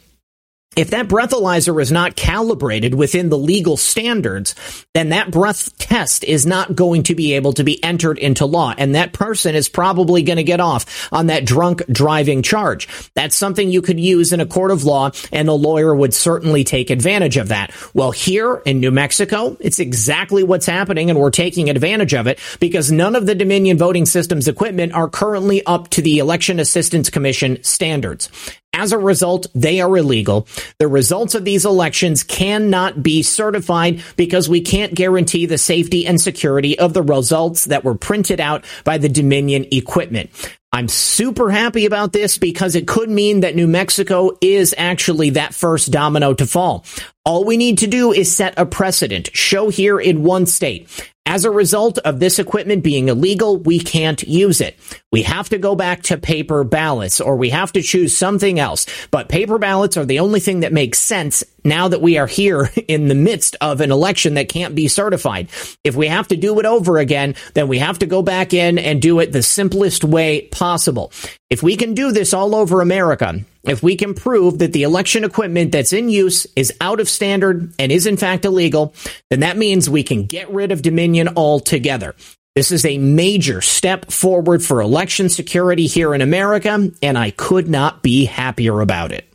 If 0.75 0.91
that 0.91 1.07
breathalyzer 1.07 1.81
is 1.83 1.93
not 1.93 2.17
calibrated 2.17 2.95
within 2.95 3.29
the 3.29 3.37
legal 3.37 3.77
standards, 3.77 4.55
then 4.95 5.11
that 5.11 5.31
breath 5.31 5.77
test 5.77 6.25
is 6.25 6.47
not 6.47 6.75
going 6.75 7.03
to 7.05 7.15
be 7.15 7.35
able 7.35 7.53
to 7.55 7.65
be 7.65 7.83
entered 7.85 8.19
into 8.19 8.47
law. 8.47 8.75
And 8.79 8.95
that 8.95 9.13
person 9.13 9.55
is 9.55 9.69
probably 9.69 10.23
going 10.23 10.39
to 10.39 10.43
get 10.43 10.61
off 10.61 11.13
on 11.13 11.27
that 11.27 11.45
drunk 11.45 11.83
driving 11.89 12.41
charge. 12.41 12.89
That's 13.15 13.37
something 13.37 13.71
you 13.71 13.83
could 13.83 14.01
use 14.01 14.33
in 14.33 14.41
a 14.41 14.47
court 14.47 14.71
of 14.71 14.85
law 14.85 15.11
and 15.31 15.47
a 15.49 15.53
lawyer 15.53 15.95
would 15.95 16.15
certainly 16.15 16.65
take 16.65 16.89
advantage 16.89 17.37
of 17.37 17.49
that. 17.49 17.75
Well, 17.93 18.11
here 18.11 18.63
in 18.65 18.81
New 18.81 18.91
Mexico, 18.91 19.59
it's 19.61 19.79
exactly 19.79 20.43
what's 20.43 20.67
happening 20.67 21.11
and 21.11 21.19
we're 21.19 21.31
taking 21.31 21.69
advantage 21.69 22.15
of 22.15 22.27
it 22.27 22.39
because 22.61 22.91
none 22.91 23.15
of 23.15 23.27
the 23.27 23.35
Dominion 23.35 23.77
voting 23.77 24.07
systems 24.07 24.49
equipment 24.49 24.95
are 24.95 25.11
currently 25.11 25.65
up 25.67 25.91
to 25.91 26.01
the 26.01 26.19
Election 26.19 26.59
Assistance 26.59 27.11
Commission 27.11 27.63
standards. 27.63 28.31
As 28.75 28.93
a 28.93 28.99
result, 28.99 29.47
they 29.55 29.81
are 29.81 29.97
illegal. 29.97 30.47
The 30.79 30.89
results 30.89 31.35
of 31.35 31.45
these 31.45 31.67
elections 31.67 32.23
cannot 32.23 33.03
be 33.03 33.23
certified 33.23 34.03
because 34.17 34.49
we 34.49 34.63
can't 34.63 34.95
guarantee 34.95 35.45
the 35.45 35.59
safety 35.59 36.07
and 36.07 36.19
security 36.19 36.79
of 36.79 36.95
the 36.95 37.03
results 37.03 37.67
that 37.67 37.85
were 37.85 37.95
printed 37.95 38.41
out 38.41 38.65
by 38.85 38.97
the 38.97 39.11
Dominion 39.11 39.67
equipment. 39.71 40.31
I'm 40.75 40.89
super 40.89 41.51
happy 41.51 41.85
about 41.85 42.15
this 42.15 42.39
because 42.39 42.75
it 42.75 42.89
could 42.89 43.11
mean 43.11 43.41
that 43.41 43.55
New 43.55 43.67
Mexico 43.67 44.31
is 44.41 44.75
actually 44.79 45.31
that 45.31 45.55
first 45.55 45.91
domino 45.91 46.33
to 46.33 46.47
fall. 46.47 46.87
All 47.27 47.45
we 47.45 47.59
need 47.59 47.79
to 47.79 47.87
do 47.87 48.11
is 48.11 48.35
set 48.35 48.55
a 48.57 48.65
precedent, 48.65 49.29
show 49.37 49.69
here 49.69 50.01
in 50.01 50.23
one 50.23 50.47
state. 50.47 50.89
As 51.27 51.45
a 51.45 51.51
result 51.51 51.99
of 51.99 52.21
this 52.21 52.39
equipment 52.39 52.83
being 52.83 53.09
illegal, 53.09 53.59
we 53.59 53.81
can't 53.81 54.23
use 54.23 54.63
it. 54.63 54.79
We 55.13 55.23
have 55.23 55.51
to 55.51 55.59
go 55.59 55.77
back 55.77 56.05
to 56.05 56.17
paper 56.17 56.65
ballots 56.65 57.21
or 57.21 57.37
we 57.37 57.51
have 57.51 57.73
to 57.73 57.83
choose 57.83 58.17
something 58.17 58.59
else. 58.59 58.87
But 59.11 59.29
paper 59.29 59.59
ballots 59.59 59.99
are 59.99 60.07
the 60.07 60.21
only 60.21 60.41
thing 60.41 60.61
that 60.61 60.73
makes 60.73 60.99
sense 60.99 61.45
now 61.65 61.89
that 61.89 62.01
we 62.01 62.19
are 62.19 62.27
here 62.27 62.71
in 62.89 63.09
the 63.09 63.15
midst 63.15 63.57
of 63.61 63.81
an 63.81 63.93
election 63.93 64.35
that 64.35 64.49
can't 64.49 64.75
be 64.75 64.89
certified. 64.89 65.49
If 65.85 65.97
we 65.97 66.09
have 66.09 66.29
to 66.29 66.37
do 66.37 66.59
it 66.61 66.67
over 66.67 66.99
again, 66.99 67.35
then 67.55 67.69
we 67.69 67.79
have 67.79 67.99
to 68.01 68.07
go 68.07 68.23
back 68.23 68.53
in 68.53 68.79
and 68.79 69.01
do 69.01 69.21
it 69.21 69.33
the 69.33 69.43
simplest 69.43 70.05
way 70.05 70.43
possible. 70.49 71.13
If 71.51 71.63
we 71.63 71.77
can 71.77 71.95
do 71.95 72.13
this 72.13 72.33
all 72.33 72.55
over 72.55 72.81
America, 72.81 73.41
if 73.65 73.83
we 73.83 73.97
can 73.97 74.15
prove 74.15 74.59
that 74.59 74.73
the 74.73 74.83
election 74.83 75.25
equipment 75.25 75.73
that's 75.73 75.93
in 75.93 76.09
use 76.09 76.47
is 76.57 76.73
out 76.81 76.99
of 76.99 77.09
standard 77.09 77.73
and 77.79 77.93
is 77.93 78.07
in 78.07 78.17
fact 78.17 78.45
illegal, 78.45 78.95
then 79.31 79.41
that 79.41 79.57
means 79.57 79.89
we 79.89 80.03
can 80.03 80.27
get 80.27 80.51
rid 80.51 80.73
of 80.73 80.83
Dominion 80.83 81.31
altogether. 81.37 82.15
This 82.55 82.71
is 82.71 82.85
a 82.85 82.99
major 82.99 83.63
step 83.63 84.11
forward 84.11 84.63
for 84.63 84.83
election 84.83 85.31
security 85.31 85.87
here 85.87 86.15
in 86.15 86.21
America, 86.21 86.91
and 87.01 87.17
I 87.17 87.31
could 87.31 87.67
not 87.67 88.03
be 88.03 88.27
happier 88.27 88.83
about 88.83 89.13
it. 89.13 89.32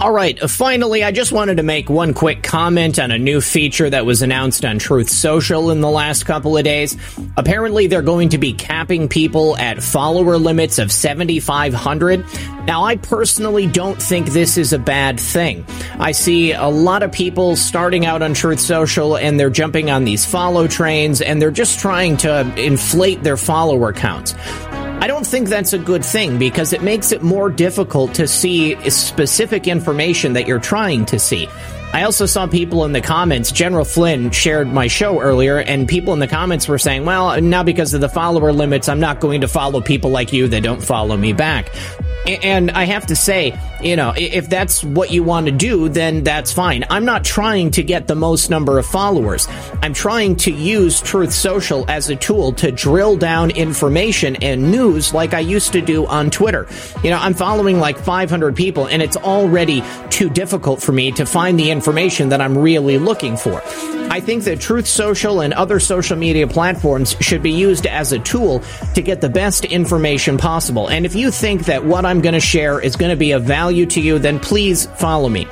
All 0.00 0.10
right, 0.10 0.42
uh, 0.42 0.48
finally, 0.48 1.04
I 1.04 1.12
just 1.12 1.32
wanted 1.32 1.58
to 1.58 1.62
make 1.62 1.90
one 1.90 2.14
quick 2.14 2.42
comment 2.42 2.98
on 2.98 3.10
a 3.10 3.18
new 3.18 3.42
feature 3.42 3.88
that 3.90 4.06
was 4.06 4.22
announced 4.22 4.64
on 4.64 4.78
Truth 4.78 5.10
Social 5.10 5.70
in 5.70 5.82
the 5.82 5.90
last 5.90 6.24
couple 6.24 6.56
of 6.56 6.64
days. 6.64 6.96
Apparently, 7.36 7.86
they're 7.88 8.00
going 8.00 8.30
to 8.30 8.38
be 8.38 8.54
capping 8.54 9.08
people 9.08 9.56
at 9.58 9.82
follower 9.82 10.38
limits 10.38 10.78
of 10.78 10.90
7,500. 10.90 12.24
Now, 12.64 12.84
I 12.84 12.96
personally 12.96 13.66
don't 13.66 14.00
think 14.00 14.28
this 14.28 14.56
is 14.56 14.72
a 14.72 14.78
bad 14.78 15.20
thing. 15.20 15.66
I 15.98 16.12
see 16.12 16.52
a 16.52 16.68
lot 16.68 17.02
of 17.02 17.12
people 17.12 17.54
starting 17.54 18.06
out 18.06 18.22
on 18.22 18.32
Truth 18.32 18.60
Social 18.60 19.18
and 19.18 19.38
they're 19.38 19.50
jumping 19.50 19.90
on 19.90 20.04
these 20.04 20.24
follow 20.24 20.66
trains 20.66 21.20
and 21.20 21.40
they're 21.40 21.50
just 21.50 21.78
trying 21.80 22.16
to 22.18 22.40
inflate 22.56 23.22
their 23.22 23.36
follower 23.36 23.92
counts. 23.92 24.34
I 25.02 25.08
don't 25.08 25.26
think 25.26 25.48
that's 25.48 25.72
a 25.72 25.80
good 25.80 26.04
thing 26.04 26.38
because 26.38 26.72
it 26.72 26.80
makes 26.80 27.10
it 27.10 27.24
more 27.24 27.50
difficult 27.50 28.14
to 28.14 28.28
see 28.28 28.76
specific 28.88 29.66
information 29.66 30.34
that 30.34 30.46
you're 30.46 30.60
trying 30.60 31.06
to 31.06 31.18
see. 31.18 31.48
I 31.92 32.04
also 32.04 32.24
saw 32.24 32.46
people 32.46 32.84
in 32.84 32.92
the 32.92 33.00
comments. 33.00 33.50
General 33.50 33.84
Flynn 33.84 34.30
shared 34.30 34.68
my 34.68 34.86
show 34.86 35.20
earlier, 35.20 35.58
and 35.58 35.88
people 35.88 36.12
in 36.12 36.20
the 36.20 36.28
comments 36.28 36.68
were 36.68 36.78
saying, 36.78 37.04
well, 37.04 37.40
now 37.42 37.64
because 37.64 37.94
of 37.94 38.00
the 38.00 38.08
follower 38.08 38.52
limits, 38.52 38.88
I'm 38.88 39.00
not 39.00 39.18
going 39.18 39.40
to 39.40 39.48
follow 39.48 39.80
people 39.80 40.10
like 40.10 40.32
you 40.32 40.46
that 40.46 40.62
don't 40.62 40.80
follow 40.80 41.16
me 41.16 41.32
back. 41.32 41.74
And 42.44 42.70
I 42.70 42.84
have 42.84 43.06
to 43.06 43.16
say, 43.16 43.58
you 43.82 43.96
know, 43.96 44.12
if 44.16 44.48
that's 44.48 44.84
what 44.84 45.10
you 45.10 45.22
want 45.22 45.46
to 45.46 45.52
do, 45.52 45.88
then 45.88 46.22
that's 46.22 46.52
fine. 46.52 46.84
I'm 46.90 47.04
not 47.04 47.24
trying 47.24 47.70
to 47.72 47.82
get 47.82 48.06
the 48.06 48.14
most 48.14 48.50
number 48.50 48.78
of 48.78 48.86
followers. 48.86 49.48
I'm 49.82 49.94
trying 49.94 50.36
to 50.36 50.52
use 50.52 51.00
Truth 51.00 51.32
Social 51.32 51.84
as 51.88 52.08
a 52.08 52.16
tool 52.16 52.52
to 52.54 52.70
drill 52.70 53.16
down 53.16 53.50
information 53.50 54.36
and 54.36 54.70
news 54.70 55.12
like 55.12 55.34
I 55.34 55.40
used 55.40 55.72
to 55.72 55.80
do 55.80 56.06
on 56.06 56.30
Twitter. 56.30 56.68
You 57.02 57.10
know, 57.10 57.18
I'm 57.18 57.34
following 57.34 57.78
like 57.78 57.98
500 57.98 58.54
people 58.54 58.86
and 58.86 59.02
it's 59.02 59.16
already 59.16 59.82
too 60.10 60.30
difficult 60.30 60.82
for 60.82 60.92
me 60.92 61.12
to 61.12 61.26
find 61.26 61.58
the 61.58 61.70
information 61.70 62.28
that 62.30 62.40
I'm 62.40 62.56
really 62.56 62.98
looking 62.98 63.36
for. 63.36 63.62
I 64.12 64.20
think 64.20 64.44
that 64.44 64.60
Truth 64.60 64.86
Social 64.86 65.40
and 65.40 65.54
other 65.54 65.80
social 65.80 66.18
media 66.18 66.46
platforms 66.46 67.16
should 67.20 67.42
be 67.42 67.52
used 67.52 67.86
as 67.86 68.12
a 68.12 68.18
tool 68.18 68.62
to 68.94 69.00
get 69.00 69.22
the 69.22 69.30
best 69.30 69.64
information 69.64 70.36
possible. 70.36 70.88
And 70.88 71.06
if 71.06 71.14
you 71.14 71.30
think 71.30 71.64
that 71.64 71.84
what 71.84 72.04
I'm 72.04 72.20
going 72.20 72.34
to 72.34 72.40
share 72.40 72.78
is 72.78 72.96
going 72.96 73.10
to 73.10 73.16
be 73.16 73.32
of 73.32 73.44
value 73.44 73.71
to 73.86 74.00
you, 74.00 74.18
then 74.18 74.38
please 74.38 74.86
follow 74.86 75.28
me. 75.28 75.46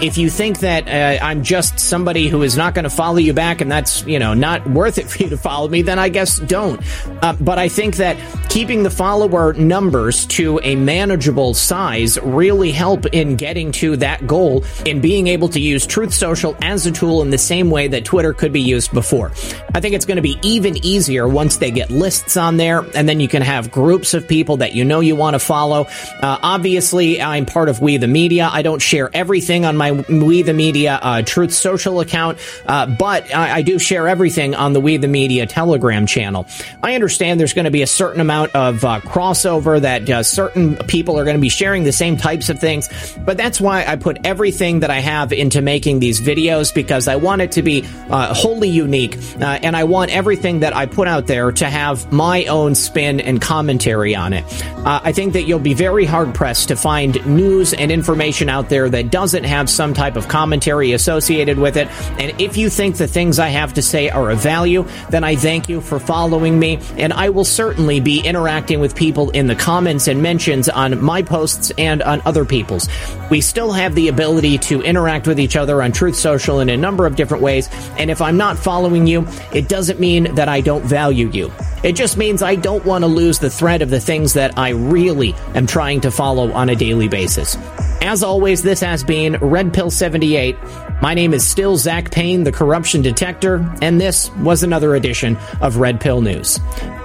If 0.00 0.18
you 0.18 0.30
think 0.30 0.60
that 0.60 0.88
uh, 0.88 1.24
I'm 1.24 1.42
just 1.42 1.78
somebody 1.78 2.28
who 2.28 2.42
is 2.42 2.56
not 2.56 2.74
going 2.74 2.84
to 2.84 2.90
follow 2.90 3.18
you 3.18 3.32
back 3.32 3.60
and 3.60 3.70
that's, 3.70 4.04
you 4.06 4.18
know, 4.18 4.34
not 4.34 4.66
worth 4.68 4.98
it 4.98 5.06
for 5.10 5.22
you 5.22 5.30
to 5.30 5.36
follow 5.36 5.68
me, 5.68 5.82
then 5.82 5.98
I 5.98 6.08
guess 6.08 6.38
don't. 6.38 6.80
Uh, 7.22 7.34
but 7.40 7.58
I 7.58 7.68
think 7.68 7.96
that 7.96 8.16
keeping 8.48 8.82
the 8.82 8.90
follower 8.90 9.52
numbers 9.54 10.26
to 10.26 10.60
a 10.62 10.76
manageable 10.76 11.54
size 11.54 12.18
really 12.22 12.72
help 12.72 13.06
in 13.06 13.36
getting 13.36 13.72
to 13.72 13.96
that 13.98 14.26
goal 14.26 14.64
in 14.84 15.00
being 15.00 15.26
able 15.26 15.48
to 15.48 15.60
use 15.60 15.86
Truth 15.86 16.14
Social 16.14 16.56
as 16.62 16.86
a 16.86 16.92
tool 16.92 17.22
in 17.22 17.30
the 17.30 17.38
same 17.38 17.70
way 17.70 17.88
that 17.88 18.04
Twitter 18.04 18.32
could 18.32 18.52
be 18.52 18.60
used 18.60 18.92
before. 18.92 19.32
I 19.74 19.80
think 19.80 19.94
it's 19.94 20.06
going 20.06 20.16
to 20.16 20.22
be 20.22 20.38
even 20.42 20.84
easier 20.84 21.28
once 21.28 21.58
they 21.58 21.70
get 21.70 21.90
lists 21.90 22.36
on 22.36 22.56
there, 22.56 22.80
and 22.94 23.08
then 23.08 23.20
you 23.20 23.28
can 23.28 23.42
have 23.42 23.70
groups 23.70 24.14
of 24.14 24.26
people 24.26 24.58
that 24.58 24.74
you 24.74 24.84
know 24.84 25.00
you 25.00 25.16
want 25.16 25.34
to 25.34 25.38
follow. 25.38 25.86
Uh, 26.22 26.38
obviously, 26.42 27.20
I'm 27.20 27.46
part 27.46 27.65
of 27.68 27.80
We 27.80 27.96
the 27.96 28.06
Media. 28.06 28.48
I 28.50 28.62
don't 28.62 28.80
share 28.80 29.10
everything 29.12 29.64
on 29.64 29.76
my 29.76 29.92
We 29.92 30.42
the 30.42 30.52
Media 30.52 30.98
uh, 31.00 31.22
Truth 31.22 31.52
Social 31.52 32.00
account, 32.00 32.38
uh, 32.66 32.86
but 32.86 33.34
I, 33.34 33.56
I, 33.56 33.62
do 33.62 33.78
share 33.78 34.08
everything 34.08 34.54
on 34.54 34.72
the 34.72 34.80
We 34.80 34.96
the 34.96 35.08
Media 35.08 35.46
Telegram 35.46 36.06
channel. 36.06 36.46
I 36.82 36.94
understand 36.94 37.40
there's 37.40 37.54
going 37.54 37.64
to 37.64 37.70
be 37.70 37.82
a 37.82 37.86
certain 37.86 38.20
amount 38.20 38.54
of 38.54 38.84
uh, 38.84 39.00
crossover 39.00 39.80
that 39.80 40.08
uh, 40.08 40.22
certain 40.22 40.76
people 40.76 41.18
are 41.18 41.24
going 41.24 41.36
to 41.36 41.40
be 41.40 41.48
sharing 41.48 41.84
the 41.84 41.92
same 41.92 42.16
types 42.16 42.48
of 42.48 42.58
things, 42.58 42.88
but 43.24 43.36
that's 43.36 43.60
why 43.60 43.84
I 43.84 43.96
put 43.96 44.26
everything 44.26 44.80
that 44.80 44.90
I 44.90 45.00
have 45.00 45.32
into 45.32 45.62
making 45.62 45.98
these 45.98 46.20
videos 46.20 46.72
because 46.74 47.08
I 47.08 47.16
want 47.16 47.42
it 47.42 47.52
to 47.52 47.62
be 47.62 47.84
uh, 48.10 48.34
wholly 48.34 48.68
unique, 48.68 49.16
uh, 49.40 49.58
and 49.62 49.76
I 49.76 49.84
want 49.84 50.10
everything 50.10 50.60
that 50.60 50.74
I 50.74 50.86
put 50.86 51.08
out 51.08 51.26
there 51.26 51.52
to 51.52 51.66
have 51.68 52.12
my 52.12 52.46
own 52.46 52.74
spin 52.74 53.20
and 53.20 53.40
commentary 53.40 54.14
on 54.14 54.32
it. 54.32 54.44
I 54.88 55.10
think 55.10 55.32
that 55.32 55.42
you'll 55.42 55.58
be 55.58 55.74
very 55.74 56.04
hard 56.04 56.32
pressed 56.32 56.68
to 56.68 56.76
find 56.76 57.24
news 57.56 57.72
and 57.72 57.90
information 57.90 58.48
out 58.48 58.68
there 58.68 58.88
that 58.90 59.10
doesn't 59.10 59.44
have 59.44 59.70
some 59.70 59.94
type 59.94 60.16
of 60.16 60.28
commentary 60.28 60.92
associated 60.92 61.58
with 61.58 61.76
it. 61.76 61.88
And 62.20 62.38
if 62.40 62.56
you 62.56 62.68
think 62.68 62.96
the 62.96 63.06
things 63.06 63.38
I 63.38 63.48
have 63.48 63.74
to 63.74 63.82
say 63.82 64.10
are 64.10 64.30
of 64.30 64.40
value, 64.40 64.86
then 65.10 65.24
I 65.24 65.36
thank 65.36 65.68
you 65.68 65.80
for 65.80 65.98
following 65.98 66.58
me, 66.58 66.78
and 66.96 67.12
I 67.12 67.30
will 67.30 67.44
certainly 67.44 68.00
be 68.00 68.20
interacting 68.20 68.80
with 68.80 68.94
people 68.94 69.30
in 69.30 69.46
the 69.46 69.56
comments 69.56 70.06
and 70.06 70.22
mentions 70.22 70.68
on 70.68 71.02
my 71.02 71.22
posts 71.22 71.72
and 71.78 72.02
on 72.02 72.20
other 72.26 72.44
people's. 72.44 72.88
We 73.30 73.40
still 73.40 73.72
have 73.72 73.94
the 73.94 74.08
ability 74.08 74.58
to 74.58 74.82
interact 74.82 75.26
with 75.26 75.40
each 75.40 75.56
other 75.56 75.82
on 75.82 75.92
Truth 75.92 76.16
Social 76.16 76.60
in 76.60 76.68
a 76.68 76.76
number 76.76 77.06
of 77.06 77.16
different 77.16 77.42
ways, 77.42 77.68
and 77.96 78.10
if 78.10 78.20
I'm 78.20 78.36
not 78.36 78.58
following 78.58 79.06
you, 79.06 79.26
it 79.52 79.68
doesn't 79.68 79.98
mean 79.98 80.34
that 80.34 80.48
I 80.48 80.60
don't 80.60 80.84
value 80.84 81.30
you. 81.30 81.50
It 81.86 81.94
just 81.94 82.16
means 82.16 82.42
I 82.42 82.56
don't 82.56 82.84
want 82.84 83.04
to 83.04 83.06
lose 83.06 83.38
the 83.38 83.48
thread 83.48 83.80
of 83.80 83.90
the 83.90 84.00
things 84.00 84.32
that 84.32 84.58
I 84.58 84.70
really 84.70 85.34
am 85.54 85.68
trying 85.68 86.00
to 86.00 86.10
follow 86.10 86.50
on 86.50 86.68
a 86.68 86.74
daily 86.74 87.06
basis. 87.06 87.56
As 88.02 88.24
always, 88.24 88.60
this 88.60 88.80
has 88.80 89.04
been 89.04 89.36
Red 89.36 89.72
Pill 89.72 89.92
78. 89.92 90.56
My 91.00 91.14
name 91.14 91.32
is 91.32 91.46
still 91.46 91.76
Zak 91.76 92.10
Paine, 92.10 92.42
the 92.42 92.50
corruption 92.50 93.02
detector, 93.02 93.72
and 93.82 94.00
this 94.00 94.32
was 94.38 94.64
another 94.64 94.96
edition 94.96 95.36
of 95.60 95.76
Red 95.76 96.00
Pill 96.00 96.20
News. 96.20 96.58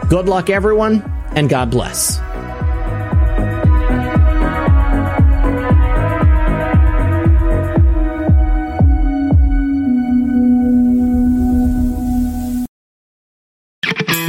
Good 0.10 0.28
luck, 0.28 0.50
everyone, 0.50 1.04
and 1.36 1.48
God 1.48 1.70
bless. 1.70 2.20